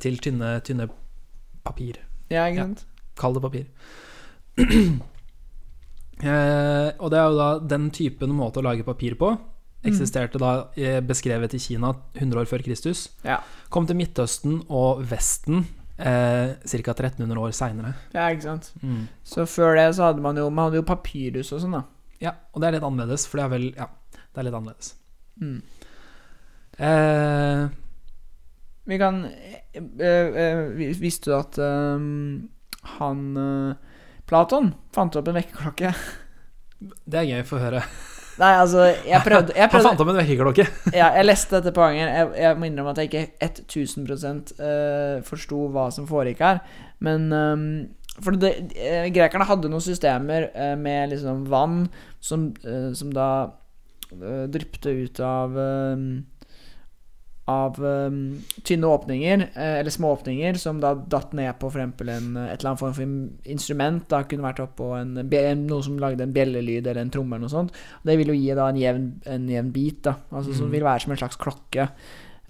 [0.00, 0.88] til tynne, tynne
[1.64, 1.96] papir.
[2.30, 2.84] ja, ikke sant?
[3.20, 3.66] Kall det papir.
[6.24, 9.34] eh, og det er jo da den typen måte å lage papir på.
[9.86, 13.06] Eksisterte da eh, beskrevet i Kina 100 år før Kristus.
[13.24, 13.38] Ja.
[13.72, 15.62] Kom til Midtøsten og Vesten
[15.96, 16.92] eh, ca.
[16.92, 17.94] 1300 år seinere.
[18.12, 18.72] ja, ikke sant.
[18.84, 19.06] Mm.
[19.24, 21.84] Så før det så hadde man jo Man hadde jo papyrus og sånn, da.
[22.20, 23.86] Ja, og det er litt annerledes, for det er vel Ja,
[24.20, 24.92] det er litt annerledes.
[25.40, 25.60] Mm.
[26.80, 27.62] Eh,
[28.90, 32.04] Vi kan eh, eh, Visste du at eh,
[32.98, 33.98] han eh,
[34.30, 35.92] Platon fant opp en vekkerklokke.
[36.80, 37.42] Det er gøy.
[37.48, 37.82] Få høre.
[38.40, 40.64] Nei, altså, jeg prøvde, jeg Han fant opp en vekkerklokke.
[40.96, 42.08] ja, Jeg leste dette på ganger.
[42.14, 43.24] Jeg, jeg må innrømme at jeg ikke
[43.74, 44.06] 1000
[44.60, 46.62] uh, forsto hva som foregikk her.
[47.04, 47.66] Men um,
[48.22, 51.82] For det, uh, grekerne hadde noen systemer uh, med liksom vann
[52.20, 53.28] som, eh, som da
[54.12, 56.08] uh, dryppte ut av ehm,
[57.50, 58.16] av um,
[58.66, 62.82] tynne åpninger, eh, eller små åpninger, som da datt ned på en, et eller annet
[62.82, 64.06] form for instrument.
[64.12, 67.76] Da kunne vært oppå noe som lagde en bjellelyd eller en tromme eller noe sånt.
[68.06, 70.16] Det vil jo gi da en jevn, en jevn bit, da.
[70.32, 70.72] Altså Som Mm.
[70.78, 71.88] vil være som en slags klokke.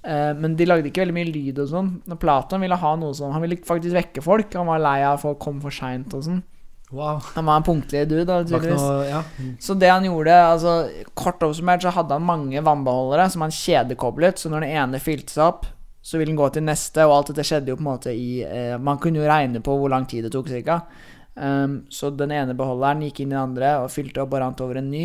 [0.03, 2.19] Eh, men de lagde ikke veldig mye lyd og sånn.
[2.19, 4.55] Platon ville ha noe sånn Han ville faktisk vekke folk.
[4.55, 6.43] Han var lei av at folk kom for seint og sånn.
[6.91, 7.21] Wow.
[7.37, 8.83] Han var en punktlig dude, da, tydeligvis.
[8.83, 9.21] noe Ja.
[9.63, 10.73] Så det han gjorde, altså
[11.15, 15.37] kort oppsummert, så hadde han mange vannbeholdere som han kjedekoblet, så når den ene fylte
[15.37, 15.69] seg opp,
[16.03, 18.41] så ville den gå til neste, og alt dette skjedde jo på en måte i
[18.43, 20.81] eh, Man kunne jo regne på hvor lang tid det tok, cirka.
[21.41, 24.61] Um, så den ene beholderen gikk inn i den andre og fylte opp og rant
[24.65, 25.05] over en ny,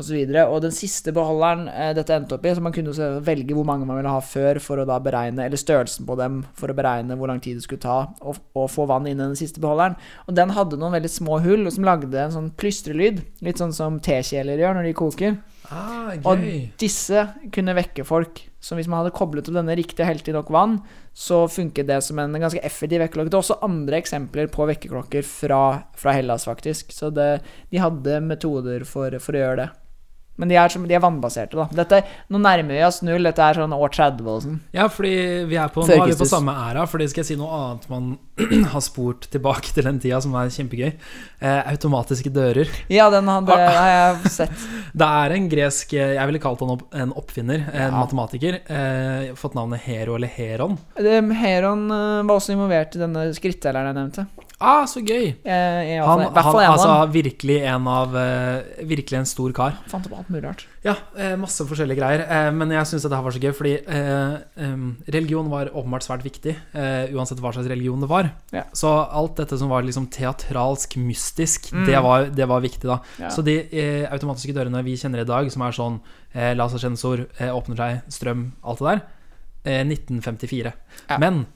[0.00, 0.16] osv.
[0.16, 3.10] Og, så og den siste beholderen eh, dette endte opp i, så man kunne så
[3.24, 6.42] velge hvor mange man ville ha før for å da beregne, eller størrelsen på dem
[6.58, 9.24] for å beregne hvor lang tid det skulle ta å, å få vann inn i
[9.24, 9.98] den siste beholderen.
[10.26, 14.00] Og den hadde noen veldig små hull som lagde en sånn plystrelyd, litt sånn som
[14.02, 15.40] tekjeler gjør når de koker.
[15.72, 16.42] Ah, Og
[16.80, 17.22] disse
[17.54, 18.42] kunne vekke folk.
[18.62, 20.76] Så hvis man hadde koblet opp denne riktig heldig nok vann,
[21.14, 23.30] så funket det som en ganske effektiv vekkerklokke.
[23.32, 25.62] Det er også andre eksempler på vekkerklokker fra,
[25.98, 26.92] fra Hellas, faktisk.
[26.94, 27.30] Så det,
[27.72, 29.70] de hadde metoder for, for å gjøre det.
[30.40, 31.66] Men de er, de er vannbaserte, da.
[31.76, 31.98] Dette,
[32.32, 33.26] nå nærmer vi oss null.
[33.28, 34.54] Dette er sånn år 30 og sånn.
[34.74, 35.10] Ja, fordi
[35.50, 36.86] vi er på, nå er vi på samme æra.
[36.88, 38.06] Fordi skal jeg si noe annet man
[38.72, 40.88] har spurt tilbake til den tida, som er kjempegøy.
[41.42, 42.70] Eh, automatiske dører.
[42.90, 44.64] Ja, den hadde, har jeg sett.
[45.02, 48.00] Det er en gresk eh, Jeg ville kalt han opp, en oppfinner, en Ja.
[48.00, 48.58] matematiker.
[48.66, 50.78] Eh, fått navnet Hero eller Heron.
[50.96, 54.26] Det, Heron eh, var også involvert i denne skrittdeleren jeg nevnte.
[54.62, 55.32] Ah, så gøy!
[55.42, 59.74] Eh, Han, er han altså virkelig en av eh, Virkelig en stor kar.
[59.90, 60.62] Fant opp alt mulig rart.
[60.86, 62.22] Ja, eh, masse forskjellige greier.
[62.24, 64.74] Eh, men jeg syns dette var så gøy, fordi eh,
[65.14, 66.54] religion var åpenbart svært viktig.
[66.78, 68.30] Eh, uansett hva slags religion det var.
[68.54, 68.64] Ja.
[68.76, 71.86] Så alt dette som var liksom teatralsk, mystisk, Mm.
[71.88, 72.98] det, var, det var viktig, da.
[73.18, 73.30] Ja.
[73.32, 73.56] Så de
[74.12, 75.98] automatiske dørene vi kjenner i dag, som er sånn
[76.58, 79.02] lasersensor, eh, åpner seg, strøm, alt det der,
[79.64, 80.72] eh, 1954.
[81.08, 81.18] Ja.
[81.18, 81.46] Men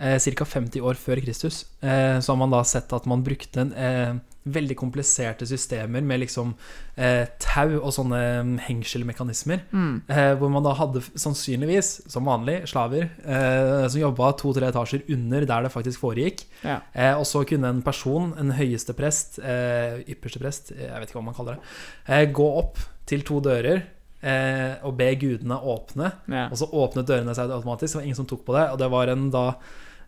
[0.00, 0.48] eh, ca.
[0.48, 4.76] 50 år før Kristus eh, så har man da sett at man brukte eh, veldig
[4.78, 6.54] kompliserte systemer med liksom
[6.96, 9.66] eh, tau og sånne mm, hengselmekanismer.
[9.68, 9.92] Mm.
[10.08, 15.44] Eh, hvor man da hadde sannsynligvis, som vanlig, slaver eh, som jobba to-tre etasjer under
[15.48, 16.46] der det faktisk foregikk.
[16.64, 16.80] Ja.
[16.94, 21.20] Eh, og så kunne en person, en høyeste prest, eh, ypperste prest, jeg vet ikke
[21.20, 21.76] hva man kaller det,
[22.08, 22.80] eh, gå opp
[23.10, 23.86] til to dører
[24.20, 26.10] og be gudene åpne.
[26.28, 26.42] Ja.
[26.52, 27.94] Og så åpnet dørene seg automatisk.
[27.94, 28.66] Det var ingen som tok på det.
[28.68, 29.44] Og det var en da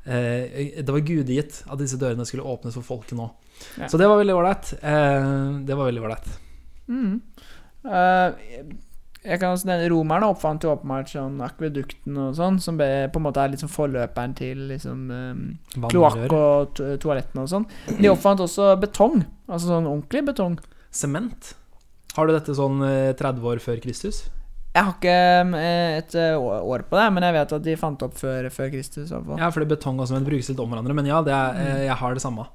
[0.05, 3.29] Det var gudegitt at disse dørene skulle åpnes for folket nå.
[3.79, 3.89] Ja.
[3.89, 4.73] Så det var veldig ålreit.
[4.83, 5.29] Eh,
[5.67, 6.33] det var veldig ålreit.
[6.91, 7.21] Mm.
[7.87, 8.49] Eh,
[9.23, 13.23] jeg kan også nevne Romerne oppfant jo åpenbart sånn akvedukten og sånn, som på en
[13.23, 15.45] måte er liksom forløperen til liksom um,
[15.87, 17.69] kloakk og to toalettene og sånn.
[18.01, 20.59] De oppfant også betong, altså sånn ordentlig betong.
[20.91, 21.53] Sement.
[22.17, 24.25] Har du dette sånn eh, 30 år før Kristus?
[24.73, 25.17] Jeg har ikke
[25.61, 28.71] eh, et eh, år på det, men jeg vet at de fant opp før, før
[28.73, 29.11] Kristus.
[29.13, 30.97] Ja, for det fordi betong og sement brukes litt om hverandre.
[30.97, 32.47] Men ja, det er, eh, jeg har det samme.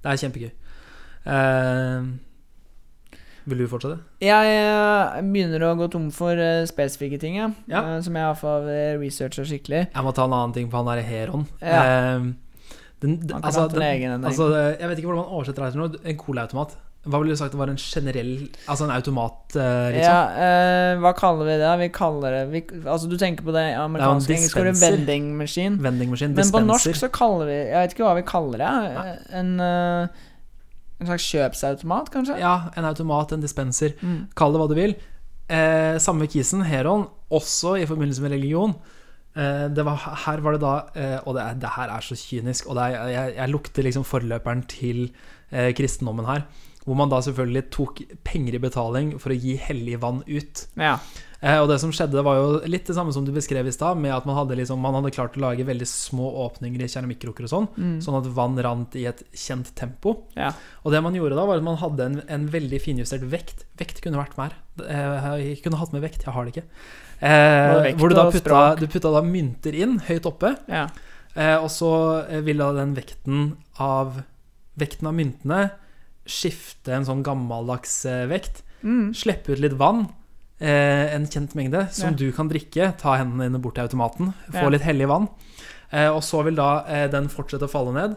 [0.00, 0.54] Det er kjempegøy.
[1.26, 2.14] Uh,
[3.50, 3.98] vil du fortsette?
[4.22, 6.38] Jeg begynner å gå tom for
[6.70, 7.50] spesifikke ting, ja.
[7.68, 7.82] Ja.
[8.04, 8.70] Som jeg iallfall
[9.02, 9.88] researcher skikkelig.
[9.90, 11.44] Jeg må ta en annen ting på han derre Heron.
[11.60, 11.84] Ja.
[12.22, 12.32] Uh,
[13.04, 16.04] den, altså, den, altså, jeg vet ikke hvordan man oversetter det til noe.
[16.08, 16.78] En colaautomat.
[17.06, 18.32] Hva ville du sagt det var en generell
[18.66, 20.04] Altså en automat, eh, liksom?
[20.04, 21.72] Ja, uh, hva kaller vi det?
[21.82, 25.78] Vi kaller det vi, Altså, du tenker på det amerikanske engelske ordet vending machine.
[25.82, 29.18] Vending machine, Men på norsk så kaller vi Jeg vet ikke hva vi kaller det.
[29.40, 30.32] En, uh,
[30.96, 32.38] en slags kjøpsautomat, kanskje?
[32.40, 33.94] Ja, en automat, en dispenser.
[34.00, 34.26] Mm.
[34.38, 34.96] Kall det hva du vil.
[35.46, 38.74] Eh, samme kisen, Heron, også i forbindelse med religion.
[39.36, 42.70] Eh, det var, her var det da eh, Og det, det her er så kynisk.
[42.70, 45.10] Og det er, jeg, jeg lukter liksom forløperen til
[45.52, 46.46] eh, kristendommen her.
[46.86, 50.66] Hvor man da selvfølgelig tok penger i betaling for å gi hellig vann ut.
[50.78, 50.96] Ja.
[51.42, 53.98] Eh, og det som skjedde, var jo litt det samme som du beskrev i stad,
[54.00, 57.44] med at man hadde, liksom, man hadde klart å lage veldig små åpninger i keramikkrukker
[57.44, 57.96] og sånn, Mm.
[58.00, 60.14] sånn at vann rant i et kjent tempo.
[60.36, 60.52] ja.
[60.84, 63.66] Og det man gjorde da, var at man hadde en, en veldig finjustert vekt.
[63.76, 64.54] Vekt kunne vært mer.
[64.86, 66.66] Eh, Jeg kunne hatt med vekt, jeg har det ikke.
[67.20, 70.86] Eh, vekt hvor du da putta, du putta da mynter inn høyt oppe, ja.
[71.34, 71.90] eh, og så
[72.44, 74.22] ville da den vekten av
[74.78, 75.70] Vekten av myntene
[76.26, 78.62] skifte en sånn gammeldags eh, vekt.
[78.82, 79.14] Mm.
[79.16, 80.08] Slippe ut litt vann,
[80.60, 82.16] eh, en kjent mengde, som Ja.
[82.16, 82.96] du kan drikke.
[82.98, 84.68] Ta hendene dine bort til automaten, få Ja.
[84.68, 85.28] litt hellig vann.
[85.92, 88.16] Eh, og så vil da eh, den fortsette å falle ned.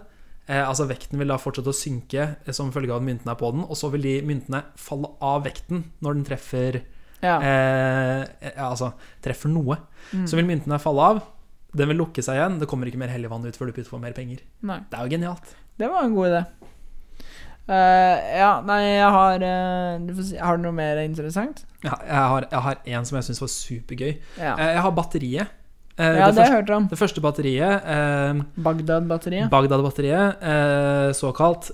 [0.49, 3.35] Eh, altså Vekten vil da fortsette å synke eh, som følge av at myntene er
[3.37, 6.81] på den, og så vil de myntene falle av vekten når den treffer
[7.21, 7.35] Ja.
[8.57, 9.77] Altså treffer noe.
[10.13, 10.25] Mm.
[10.27, 11.21] Så vil myntene falle av.
[11.75, 12.59] Den vil lukke seg igjen.
[12.61, 14.39] Det kommer ikke mer hellig vann ut før du putter på mer penger.
[14.63, 15.51] Nei, Det er jo genialt.
[15.77, 16.45] det var en god idé.
[17.69, 21.61] Eh, ja, nei, jeg har eh, si, Har du noe mer interessant?
[21.85, 24.13] Ja, jeg har, jeg har en som jeg syns var supergøy.
[24.39, 25.51] Ja, Eh, Jeg har batteriet.
[25.99, 26.87] Eh, ja det, det første, om.
[26.89, 29.49] det første batteriet, eh, Bagdad-batteriet.
[29.51, 31.69] Bagdad-batteriet, eh, såkalt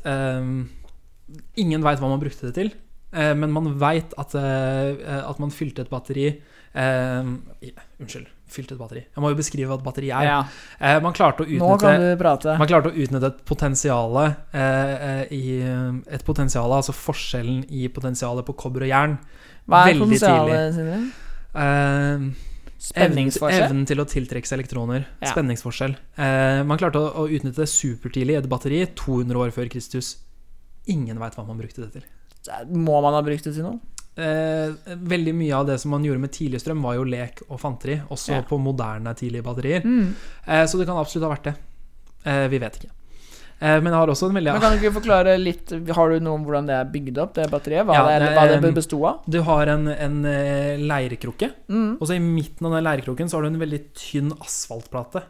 [1.57, 2.69] Ingen veit hva man brukte det til,
[3.15, 6.27] men man veit at, at man fylte et batteri
[6.75, 9.03] Unnskyld, fylte et batteri.
[9.07, 10.25] Jeg må jo beskrive hva et batteri er.
[10.27, 10.39] Ja,
[10.79, 16.71] Eh, man klarte utnytte man klarte å utnytte et potensial eh, eh, i Et potensial,
[16.71, 19.17] altså forskjellen i potensialet på kobber og jern.
[19.65, 20.99] Hva er veldig Sindre?
[21.55, 22.27] Eh,
[22.85, 23.65] Spenningsforskjell?
[23.65, 25.07] Evnen til å tiltrekke seg elektroner.
[25.23, 25.31] Ja.
[25.31, 25.95] Spenningsforskjell.
[26.21, 30.17] Eh, man klarte å, å utnytte det supertidlig i et batteri 200 år før Kristus.
[30.91, 32.05] Ingen veit hva man brukte det til.
[32.69, 33.79] Må man ha brukt det til noe?
[34.17, 37.59] Eh, veldig mye av det som man gjorde med tidlig strøm, var jo lek og
[37.59, 37.97] fanteri.
[38.09, 38.41] Også Ja.
[38.47, 39.81] på moderne tidlige batterier.
[39.83, 40.13] Mm.
[40.47, 41.55] Eh, så det kan absolutt ha vært det.
[42.25, 42.91] Eh, vi vet ikke.
[43.61, 46.19] Eh, men jeg har også en veldig Men Kan du ikke forklare litt Har du
[46.19, 47.85] noe om hvordan det er bygd opp, det batteriet?
[47.85, 49.21] Hva, Ja, det, det- hva det besto av?
[49.29, 51.97] Du har en, en eh, leirkrukke, Mm.
[52.01, 55.23] og så i midten av den leirkrukken så har du en veldig tynn asfaltplate.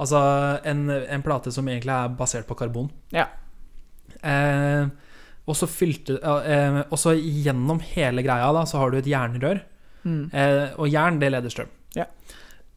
[0.00, 2.90] Altså en, en plate som egentlig er basert på karbon.
[3.10, 3.26] Ja.
[4.22, 4.86] Eh,
[5.42, 9.62] og så fylte eh, Og så gjennom hele greia da så har du et jernrør.
[10.02, 10.30] Mm.
[10.30, 11.72] Eh, og jern, det leder strøm.
[11.98, 12.06] Ja.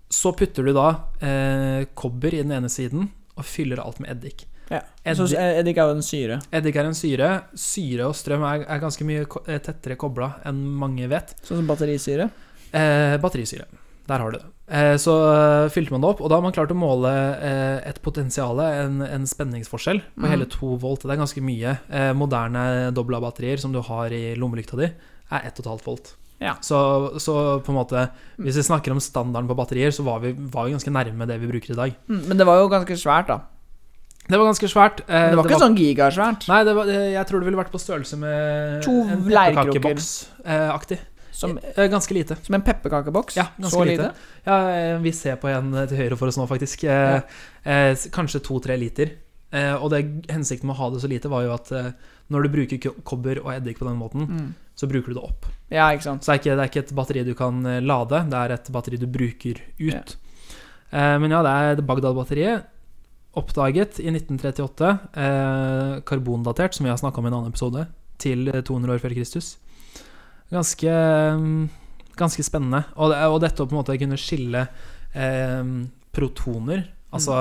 [0.10, 0.88] Så putter du da
[1.22, 4.48] eh, kobber i den ene siden og fyller alt med eddik.
[4.72, 4.82] Ja.
[5.06, 6.40] Eddik, eddik er jo en syre.
[6.56, 7.30] eddik er en syre.
[7.60, 11.36] Syre og strøm er, er ganske mye eh, tettere kobla enn mange vet.
[11.46, 12.30] Sånn som batterisyre.
[12.72, 13.70] Eh, batterisyre.
[14.10, 14.55] Der har du det.
[14.66, 17.78] Eh, så eh, fylte man det opp, og da har man klart å måle eh,
[17.86, 20.30] et potensial, en, en spenningsforskjell, på mm.
[20.32, 21.06] hele to volt.
[21.06, 21.78] Det er ganske mye.
[22.18, 24.90] Moderne dobla batterier som du har i lommelykta di,
[25.30, 26.16] er 1,5 volt.
[26.42, 26.58] Ja.
[26.66, 26.78] Så,
[27.24, 28.02] så på en måte
[28.44, 31.38] Hvis vi snakker om standarden på batterier, så var vi, var vi ganske nærme det
[31.40, 31.94] vi bruker i dag.
[32.10, 32.24] Mm.
[32.28, 33.40] Men det var jo ganske svært, da.
[34.26, 35.04] Det var ganske svært.
[35.08, 36.48] Men Det var ikke sånn gigasvært.
[36.50, 40.98] Nei, det var, jeg tror det ville vært på størrelse med To en pepperkakeboks-aktig.
[41.36, 42.38] Som, Eh, ganske lite.
[42.42, 43.36] som en pepperkakeboks.
[43.36, 44.04] Ja, ganske Så lite.
[44.10, 44.14] lite.
[44.46, 46.84] Ja, eh, vi ser på en eh, til høyre for oss nå, faktisk.
[46.88, 47.22] Ja.
[47.66, 49.12] eh, kanskje to-tre liter.
[49.52, 50.00] Eh, og det,
[50.32, 51.92] hensikten med å ha det så lite, var jo at eh,
[52.32, 54.54] når du bruker kobber og eddik på den måten, Mm.
[54.76, 55.46] så bruker du det opp.
[55.72, 56.24] Ja, ikke sant.
[56.24, 58.72] Så det er ikke, det er ikke et batteri du kan lade, det er et
[58.72, 60.16] batteri du bruker ut.
[60.92, 62.64] Eh, men ja, det er Bagdad-batteriet.
[63.36, 64.90] Oppdaget i 1938.
[65.14, 69.00] Eh, karbondatert, som vi har snakka om i en annen episode, til eh, 200 år
[69.04, 69.58] før Kristus.
[70.54, 70.92] Ganske,
[71.42, 71.64] mm,
[72.20, 72.84] ganske spennende.
[72.96, 74.68] Og, det, og dette å på en måte kunne skille
[75.14, 75.72] eh,
[76.16, 76.86] protoner
[77.16, 77.36] Altså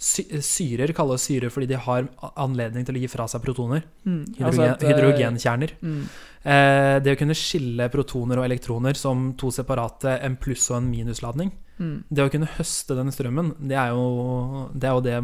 [0.00, 2.06] sy syrer kalles syre fordi de har
[2.40, 3.82] anledning til å gi fra seg protoner.
[4.06, 4.20] Mm.
[4.22, 5.74] Hydrogen, Altså at, eh, hydrogenkjerner.
[5.82, 6.04] Mm.
[6.40, 10.90] Eh, det å kunne skille protoner og elektroner som to separate, en pluss- og en
[10.90, 11.52] minusladning.
[11.80, 12.02] Mm.
[12.12, 15.14] Det å kunne høste den strømmen, det er jo det, er jo det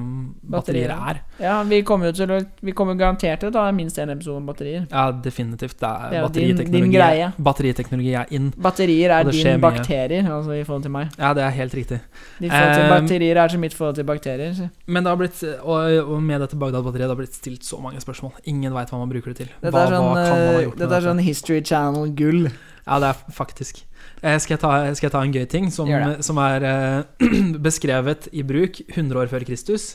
[0.57, 1.21] batterier er.
[1.43, 4.41] Ja, vi kommer jo til å Vi kommer garantert til å ta minst én episode
[4.41, 4.87] om batterier.
[4.91, 5.77] Ja, definitivt.
[5.79, 8.53] Det er, Det er jo din- din batteriteknologi er in.
[8.57, 10.33] Batterier er din bakterier, mye.
[10.33, 11.11] altså i forhold til meg.
[11.19, 12.01] Ja, det er helt riktig.
[12.41, 14.55] Ditt forhold til Um, batterier er som mitt forhold til bakterier.
[14.55, 14.71] så.
[14.87, 18.01] Men det har blitt, og, og med dette Bagdad-batteriet det har blitt stilt så mange
[18.01, 18.33] spørsmål.
[18.47, 19.49] Ingen veit hva man bruker det til.
[19.61, 22.51] Dette Hva, er sånn, hva eh, sånn History Channel-gull.
[22.87, 23.83] Ja, det er faktisk.
[24.23, 25.91] Eh, skal, jeg ta, skal jeg ta en gøy ting som,
[26.25, 27.29] som er eh,
[27.69, 29.95] beskrevet i bruk 100 år før Kristus?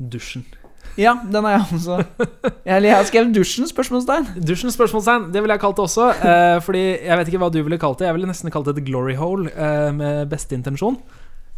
[0.00, 0.46] Dusjen.
[0.98, 1.98] Ja, den er jeg også.
[2.66, 3.68] Jeg, har skrevet dusjen?
[3.68, 4.26] spørsmålstegn.
[4.42, 6.08] Dusjen spørsmålstegn, det ville jeg kalt det også.
[6.18, 8.08] Eh, fordi jeg vet ikke hva du ville kalt det.
[8.08, 10.98] Jeg ville nesten kalt det et glory hole eh, med beste intensjon.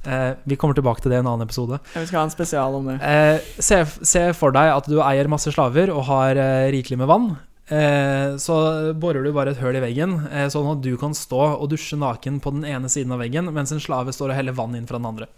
[0.03, 1.79] Eh, vi kommer tilbake til det i en annen episode.
[1.95, 2.99] Vi skal ha en spesial om det.
[2.99, 7.11] Eh, se, se for deg at du eier masse slaver og har eh, rikelig med
[7.11, 7.33] vann.
[7.71, 8.57] Eh, så
[8.99, 11.97] borer du bare et høl i veggen, eh, sånn at du kan stå og dusje
[11.99, 14.89] naken på den ene siden av veggen, mens en slave står og heller vann inn
[14.89, 15.29] fra den andre.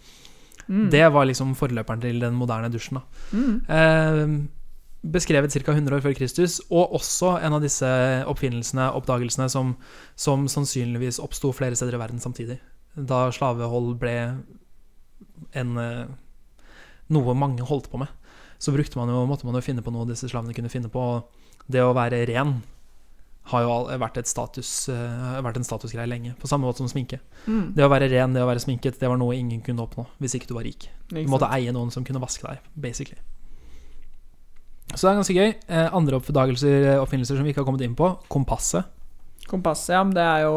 [0.64, 0.88] Mm.
[0.90, 3.02] Det var liksom forløperen til den moderne dusjen.
[3.32, 3.60] Mm.
[3.68, 4.24] Eh,
[5.04, 5.72] beskrevet ca.
[5.76, 7.86] 100 år før Kristus, og også en av disse
[8.30, 9.76] oppfinnelsene, oppdagelsene, som,
[10.16, 12.58] som sannsynligvis oppsto flere steder i verden samtidig.
[12.96, 14.16] Da slavehold ble
[15.52, 16.04] en eh,
[17.12, 18.08] noe mange holdt på med.
[18.58, 21.00] Så brukte man jo, måtte man jo finne på noe disse slavene kunne finne på.
[21.00, 22.58] og Det å være ren
[23.52, 27.18] har jo vært, et status, eh, vært en statusgreie lenge, på samme måte som sminke.
[27.44, 27.74] Mm.
[27.76, 30.38] Det å være ren, det å være sminket, det var noe ingen kunne oppnå hvis
[30.38, 30.88] ikke du var rik.
[31.10, 33.20] Du måtte eie noen som kunne vaske deg, basically.
[34.94, 35.50] Så det er ganske gøy.
[35.68, 38.14] Eh, andre oppdagelser, eh, oppfinnelser som vi ikke har kommet inn på.
[38.32, 38.88] Kompasset.
[39.50, 40.54] Kompasset, ja, men det er jo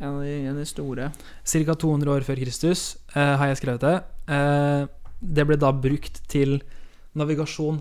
[0.00, 1.10] en av de, en av de store.
[1.42, 1.74] Ca.
[1.74, 3.96] 200 år før Kristus eh, har jeg skrevet det.
[4.30, 4.82] Eh,
[5.18, 6.60] det ble da brukt til
[7.18, 7.80] navigasjon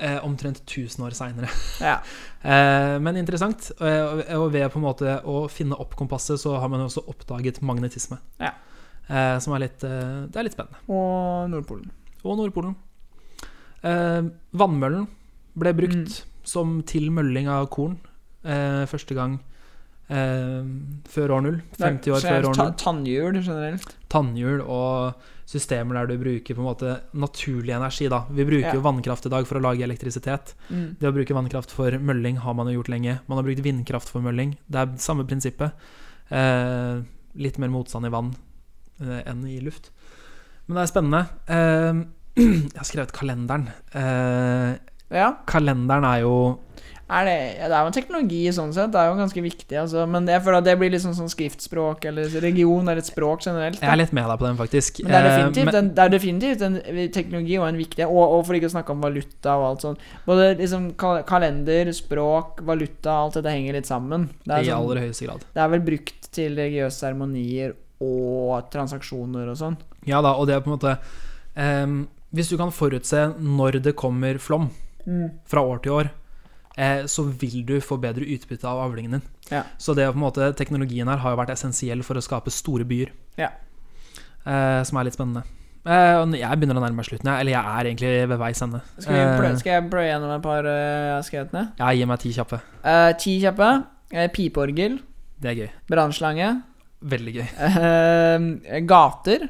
[0.00, 1.52] eh, omtrent 1000 år seinere.
[1.82, 2.00] Ja.
[2.40, 3.66] Eh, men interessant.
[3.84, 7.58] Og, og ved på en måte å finne opp kompasset, så har man også oppdaget
[7.60, 8.16] magnetisme.
[8.40, 8.54] Ja.
[9.04, 10.80] Eh, som er litt, eh, det er litt spennende.
[10.88, 11.90] Og Nordpolen.
[12.24, 12.72] Og Nordpolen.
[13.84, 14.22] Eh,
[14.56, 15.04] vannmøllen
[15.60, 17.98] ble brukt som til mølling av korn
[18.40, 19.49] eh, første gang eh,
[20.10, 21.58] før år null.
[21.78, 22.72] 50 år før år null.
[22.80, 23.92] Tannhjul generelt.
[24.10, 25.14] Tannhjul og
[25.50, 28.08] systemer der du bruker på en måte naturlig energi.
[28.08, 28.24] da.
[28.30, 28.74] Vi bruker Ja.
[28.74, 30.54] jo vannkraft i dag for å lage elektrisitet.
[30.70, 30.96] Mm.
[30.98, 33.20] Det å bruke vannkraft for mølling har man jo gjort lenge.
[33.28, 34.56] Man har brukt vindkraft for mølling.
[34.70, 35.72] Det er samme prinsippet.
[36.30, 37.02] Eh,
[37.36, 38.34] litt mer motstand i vann
[39.00, 39.90] eh, enn i luft.
[40.68, 41.28] Men det er spennende.
[41.48, 42.04] Eh,
[42.70, 43.68] jeg har skrevet kalenderen.
[43.94, 44.78] Eh,
[45.10, 45.32] Ja.
[45.44, 46.60] kalenderen er jo
[47.10, 48.92] Er det, ja, det er jo en teknologi sånn sett.
[48.94, 49.74] Det er jo ganske viktig.
[49.80, 53.08] Altså, men jeg føler at det blir litt sånn, sånn skriftspråk eller region eller et
[53.08, 53.80] språk generelt.
[53.82, 55.00] Jeg er litt med deg på den, faktisk.
[55.02, 56.76] Men det er Eh, definitivt, men- en, det er definitivt en
[57.16, 59.98] teknologi og en viktig og, og for ikke å snakke om valuta og alt sånt.
[60.26, 60.92] Både liksom
[61.26, 64.28] kalender, språk, valuta, alt dette henger litt sammen.
[64.46, 65.40] Det I sånn, aller høyeste grad.
[65.54, 69.76] det er vel brukt til religiøse seremonier og transaksjoner og sånn.
[70.06, 70.94] Ja da, og det er på en måte
[71.56, 74.70] ehm, Hvis du kan forutse når det kommer flom
[75.50, 76.10] fra år til år,
[76.80, 79.24] eh, så vil du få bedre utbytte av avlingen din.
[79.52, 79.64] Ja.
[79.78, 82.86] Så det på en måte teknologien her har jo vært essensiell for å skape store
[82.88, 83.12] byer.
[83.40, 83.52] Ja.
[84.46, 85.44] Eh, som er litt spennende.
[85.84, 87.30] Eh, jeg begynner å nærme meg slutten.
[87.34, 88.82] Eller jeg er egentlig ved veis ende.
[88.98, 92.20] Skal, vi Eh, skal jeg pløye gjennom et par eh, jeg har ja, gi meg
[92.20, 92.60] ti kjappe.
[92.84, 93.70] Eh, ti kjappe.
[94.12, 94.98] Eh, pipeorgel.
[95.40, 95.70] Det er gøy.
[95.88, 96.50] Brannslange.
[97.00, 97.48] Veldig gøy.
[97.80, 99.48] eh, gater.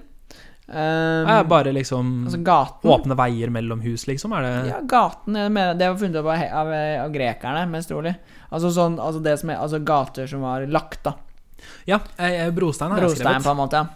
[0.70, 2.90] Eh, Eh, bare liksom altså gaten.
[2.90, 4.32] åpne veier mellom hus, liksom.
[4.38, 6.72] Er det Ja, gaten mener, Det var funnet opp av, av,
[7.06, 8.14] av grekerne, mest trolig.
[8.52, 11.14] Altså sånn, altså det som er, altså gater som var lagt, da.
[11.86, 13.42] Ja, eh, brostein har jeg skrevet.
[13.44, 13.88] på en måte.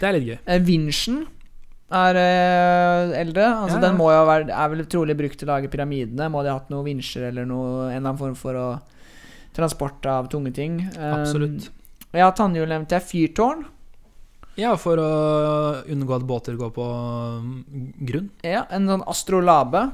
[0.00, 0.38] Det er litt gøy.
[0.46, 1.26] Eh, Vinsjen
[1.92, 3.44] er eh, eldre.
[3.44, 3.86] Altså Ja, ja.
[3.86, 6.30] Den må jo være, er vel trolig brukt til å lage pyramidene.
[6.30, 8.80] Må de ha hatt noen vinsjer eller noe, en eller annen form for å,
[9.54, 10.80] transport av tunge ting.
[10.98, 11.68] Eh, Absolutt.
[12.12, 13.02] Ja, tannhjul nevnte jeg.
[13.02, 13.64] Fyrtårn.
[14.56, 15.10] Ja, for å
[15.92, 16.86] unngå at båter går på
[17.44, 18.30] mm, grunn.
[18.46, 19.84] Ja, en sånn astrolabe.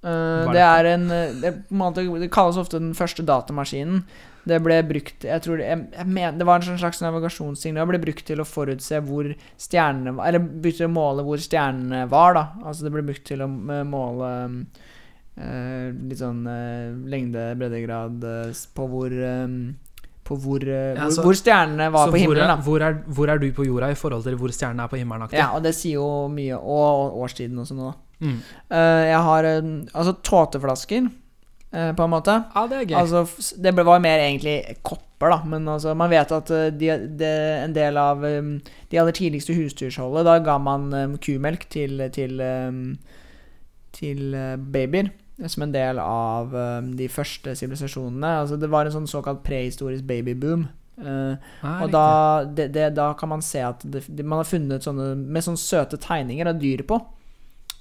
[0.00, 4.02] Eh, det er en eh, det, er en måte, det kalles ofte den første datamaskinen.
[4.48, 7.76] Det ble brukt Jeg tror det, jeg, jeg men, det var en slags navigasjonsting.
[7.76, 9.28] Det ble brukt til å forutse hvor
[9.60, 12.46] stjernene var Eller brukt til å måle hvor stjernene var, da.
[12.64, 14.30] Altså det ble brukt til å måle
[15.36, 18.24] uh, litt sånn uh, lengde, breddegrad
[18.74, 19.44] på hvor eh,
[20.30, 23.28] på hvor, eh, Ja, hvor, så- hvor stjernene var på himmelen, er, hvor, er, hvor
[23.34, 25.26] er du på jorda i forhold til hvor stjernene er på himmelen?
[25.26, 25.38] aktig?
[25.42, 26.54] Ja, og det sier jo mye.
[26.56, 27.90] Og årstiden og sånn.
[28.20, 28.38] Mm.
[28.70, 31.06] Uh, jeg har uh, altså tåteflasker,
[31.74, 32.34] uh, på en måte.
[32.54, 32.96] ja, det er gøy.
[33.00, 35.38] Altså, det var mer egentlig kopper, da.
[35.44, 37.30] Men altså, man vet at de, de,
[37.64, 38.52] en del av um,
[38.90, 42.98] de aller tidligste husdyrholdet, da ga man um, kumelk til, til, um,
[43.96, 44.36] til
[44.72, 45.10] babyer.
[45.48, 48.34] Som en del av um, de første sivilisasjonene.
[48.42, 50.66] Altså, det var en sånn såkalt prehistorisk babyboom.
[51.00, 51.40] Uh,
[51.80, 52.08] og da,
[52.44, 55.96] det, det, da kan man se at det, man har funnet sånne med sånne søte
[56.00, 57.00] tegninger av dyr på.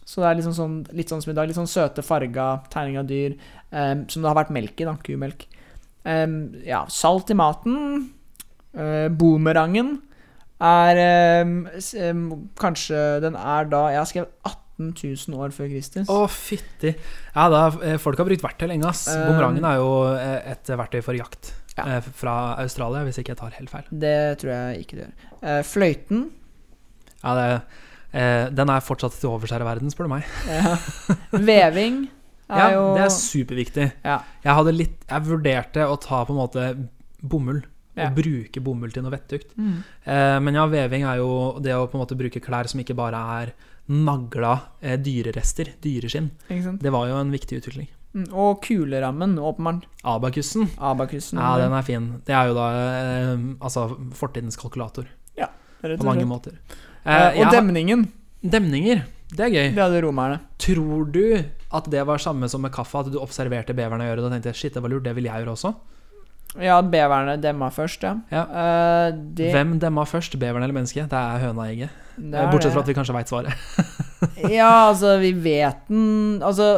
[0.08, 1.50] Så det er liksom sånn, litt sånn som i dag.
[1.50, 3.36] Litt sånn søte farga tegninger av dyr
[3.70, 4.88] um, som det har vært melk i.
[4.88, 5.46] da, Kumelk.
[6.08, 8.08] Um, ja, salt i maten.
[8.72, 9.98] Uh, Boomerangen
[10.62, 11.00] er
[11.42, 16.10] um, kanskje Den er da Jeg har skrevet 18 000 år før Kristus.
[16.10, 16.94] Å, fytti.
[17.36, 19.06] Ja, da, eh, folk har brukt verktøy lenge, ass.
[19.12, 21.86] Um, Bumerangen er jo eh, et verktøy for jakt Ja.
[21.98, 23.90] eh, fra Australia, hvis ikke jeg tar helt feil.
[24.06, 25.28] Det tror jeg ikke det gjør.
[25.42, 26.24] Eh, fløyten.
[27.24, 27.50] Ja, det,
[28.14, 30.24] eh, den er fortsatt til overs her i verden, spør du meg.
[30.48, 30.78] Ja.
[31.50, 32.06] Veving
[32.50, 33.92] er Ja, jo det er superviktig.
[34.04, 34.22] Ja.
[34.44, 36.70] Jeg litt Jeg vurderte å ta på en måte
[37.22, 37.62] bomull.
[38.00, 38.08] Ja.
[38.08, 39.50] Og bruke bomull til noe vettugt.
[39.60, 39.80] Mm.
[40.08, 42.96] Eh, men ja, veving er jo det å på en måte bruke klær som ikke
[42.96, 43.52] bare er
[43.90, 46.30] nagla eh, dyrerester, dyreskinn.
[46.82, 47.88] Det var jo en viktig utvikling.
[48.14, 49.84] Mm, Og kulerammen, åpenbart.
[50.04, 51.38] Abakussen, Abakussen.
[51.42, 52.08] ja, den er fin.
[52.26, 53.88] Det er jo da eh, altså
[54.18, 55.06] fortidens kalkulator,
[55.38, 56.28] rett på og mange slett.
[56.34, 56.58] måter.
[57.06, 58.02] Eh, Eh, og ja, demningen.
[58.44, 59.70] Demninger, det er gøy.
[59.76, 60.40] Det hadde romerne.
[60.60, 64.26] Tror du at det var samme som med kaffe, at du observerte beverne gjøre det
[64.26, 65.72] og tenkte shit, det var lurt, det vil jeg gjøre også?
[66.58, 68.16] Ja, beverne demma først, ja.
[68.34, 68.46] Ja.
[68.50, 69.52] Uh, de...
[69.54, 71.10] Hvem demma først, beveren eller mennesket?
[71.12, 71.90] Det er høna og egget.
[72.18, 73.54] Bortsett fra at vi kanskje veit svaret.
[74.60, 76.70] Ja, altså, vi vet den Altså,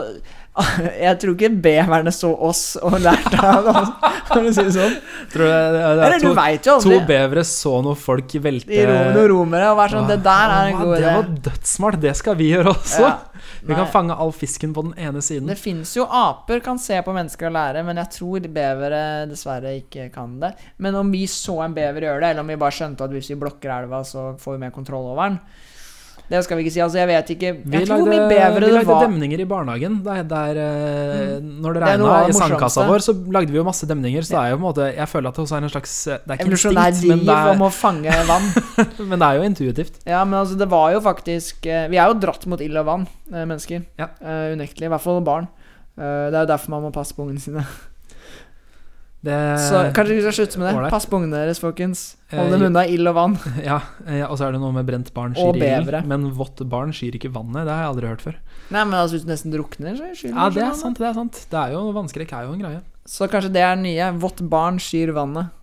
[1.06, 3.92] jeg tror ikke beverne så oss og lærte av oss,
[4.28, 4.98] for å si det sånn.
[5.32, 8.36] Tror du det, det Eller er du to, veit jo to bevere så noen folk
[8.44, 11.16] velte I rom, noen romere og vært sånn Det der er en god god Det
[11.16, 13.06] var dødssmart, det skal vi gjøre også.
[13.06, 13.14] Ja.
[13.72, 15.48] Vi kan fange all fisken på den ene siden.
[15.50, 19.76] Det fins jo aper kan se på mennesker og lære, men jeg tror bevere dessverre
[19.78, 20.52] ikke kan det.
[20.82, 23.30] Men om vi så en bever gjøre det, eller om vi bare skjønte at hvis
[23.34, 25.38] vi blokker elva, så får vi mer kontroll over den
[26.32, 26.80] Det skal vi ikke si.
[26.84, 28.54] Altså, jeg vet ikke Vi Jeg tror hvor lagde, det var.
[28.56, 29.98] vi lagde demninger i barnehagen.
[30.06, 30.60] Der, der,
[31.42, 31.50] mm.
[31.64, 34.24] Når det er regna i sandkassa vår, så lagde vi jo masse demninger.
[34.24, 35.96] Så det er jo på en måte Jeg føler at det også er en slags
[36.08, 38.50] eh, Det er ikke instinkt, men det, om å fange vann.
[38.80, 40.00] er, men det er jo intuitivt.
[40.08, 42.88] Ja, men altså, det var jo faktisk eh, Vi er jo dratt mot ild og
[42.88, 43.84] vann, eh, mennesker.
[44.00, 44.14] Ja.
[44.24, 44.88] Uh, unektelig.
[44.88, 45.52] I hvert fall barn.
[46.00, 47.68] Uh, det er jo derfor man må passe på ungene sine.
[49.22, 50.90] Det, Så kanskje vi skal slutte med det.
[50.90, 52.16] Pass på ungene deres, folkens.
[52.32, 53.36] Eh, Hold dem unna ild og vann.
[53.70, 55.94] Ja, eh, og så er det noe med brent barn skyr ild.
[56.10, 57.68] Men vått barn skyr ikke vannet.
[57.68, 58.40] Det har jeg aldri hørt før.
[58.74, 60.98] Nei, men altså, hvis du nesten drukner, så skyr Ja, det er sant.
[60.98, 62.82] det er sant Det er jo Vannskrekk er jo en greie.
[63.06, 64.10] Så kanskje det er nye.
[64.22, 65.54] Vått barn skyr vannet.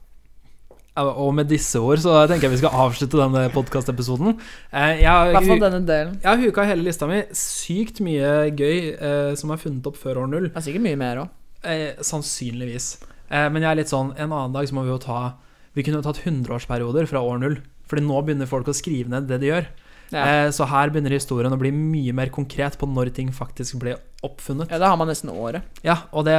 [0.98, 4.32] Og med disse ord så tenker jeg vi skal avslutte denne podkastepisoden.
[4.72, 6.16] Jeg, I hvert fall denne delen.
[6.22, 7.20] jeg har huka hele lista mi.
[7.38, 10.48] Sykt mye gøy eh, som er funnet opp før år null.
[10.50, 11.30] Det er sikkert mye mer òg.
[11.62, 12.90] Eh, sannsynligvis.
[13.28, 15.34] Eh, men jeg er litt sånn En annen dag så må vi jo ta
[15.76, 17.58] Vi kunne jo tatt 100-årsperioder fra år null.
[17.88, 19.68] Fordi nå begynner folk å skrive ned det de gjør.
[20.12, 20.24] Ja.
[20.24, 23.94] Eh, så her begynner historien å bli mye mer konkret på når ting faktisk ble
[24.24, 24.70] oppfunnet.
[24.72, 25.64] ja, da har man nesten året.
[25.84, 26.36] Ja, og det,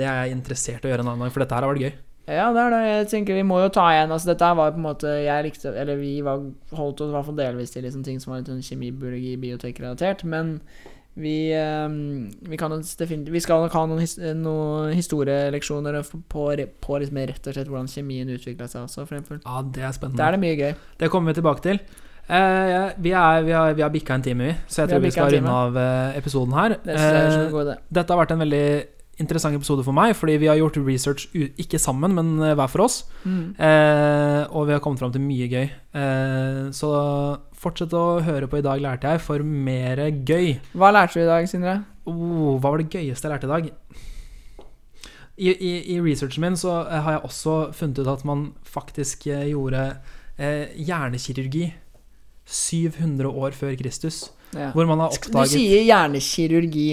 [0.00, 1.84] det er jeg interessert i å gjøre en annen dag, for dette her har vært
[1.84, 1.96] gøy.
[2.28, 2.80] Ja, det er det.
[2.88, 5.70] Jeg tenker Vi må jo ta igjen Altså Dette var på en måte Jeg likte
[5.72, 6.42] Eller vi var,
[6.76, 9.32] holdt oss i hvert fall delvis til liksom ting som var litt sånn kjemi, biologi,
[9.40, 10.26] biotek-relatert.
[10.28, 10.58] Men
[11.18, 16.44] vi ehm, Vi kan Vi skal nok ha noen, his, noen historieleksjoner på,
[16.80, 19.06] på, liksom rett og slett hvordan kjemien utvikla seg også.
[19.44, 20.20] Ja, det er spennende.
[20.20, 20.76] Da er det mye gøy.
[21.00, 21.82] Det kommer vi tilbake til.
[22.28, 25.12] Eh, vi, er, vi, har, vi har bikka en time, vi, så jeg tror vi
[25.14, 26.76] skal runde av eh, episoden her.
[26.84, 28.66] Det Eh, dette har vært en veldig
[29.18, 32.86] interessant episode for meg, fordi vi har gjort research ikke sammen, men eh, hver for
[32.86, 33.00] oss.
[33.24, 33.54] Mm.
[33.54, 35.68] Eh, og vi har kommet fram til mye gøy.
[35.68, 36.90] Eh, så
[37.58, 40.54] fortsett å høre på I dag lærte jeg for mer gøy.
[40.78, 41.80] Hva lærte du i dag, Sindre?
[42.08, 43.72] Oh, hva var det gøyeste jeg lærte i dag?
[45.38, 49.28] I, i, I researchen min så eh, har jeg også funnet ut at man faktisk
[49.30, 49.84] eh, gjorde
[50.34, 51.68] eh, hjernekirurgi
[52.48, 54.32] 700 år før Kristus.
[54.56, 54.70] Ja.
[54.72, 56.88] Hvor man har oppdaget Du sier hjernekirurgi,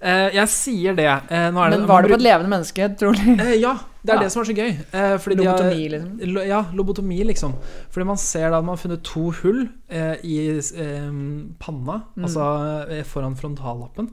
[0.00, 1.06] Jeg sier det.
[1.08, 3.40] Eh, det men var det på et levende menneske, trolig?
[3.40, 3.72] eh, Ja,
[4.04, 4.20] det er Ja.
[4.22, 4.70] det som er så gøy.
[4.94, 6.20] Eh, fordi de har- Lobotomi, liksom?
[6.34, 7.54] Lo- Ja, lobotomi, liksom.
[7.90, 11.10] Fordi man ser da at man har funnet to hull eh, i eh,
[11.58, 12.24] panna, Mm.
[12.24, 14.10] altså eh, foran frontallappen,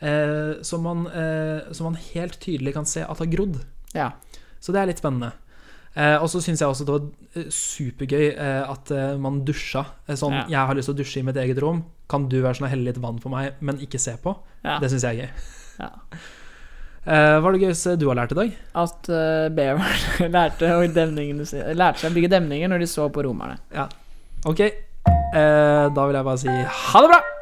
[0.00, 3.60] eh, som, man, eh, som man helt tydelig kan se at har grodd.
[3.94, 4.12] Ja.
[4.60, 5.32] Så det er litt spennende.
[5.96, 9.84] Eh, og så syns jeg også det var eh, supergøy eh, at eh, man dusja.
[10.08, 10.44] Eh, sånn, Ja.
[10.48, 11.84] jeg har lyst til å dusje i mitt eget rom.
[12.08, 14.36] Kan du være sånn og helle litt vann på meg, men ikke se på?
[14.66, 14.76] Ja.
[14.82, 15.48] Det syns jeg er gøy.
[15.80, 15.90] Ja.
[17.00, 18.52] Uh, hva er det gøyeste du har lært i dag?
[18.82, 23.56] At uh, beveren lærte, lærte seg å bygge demninger når de så på romerne.
[24.48, 24.62] Ok,
[25.30, 27.39] Uh, da vil jeg bare si ha det bra!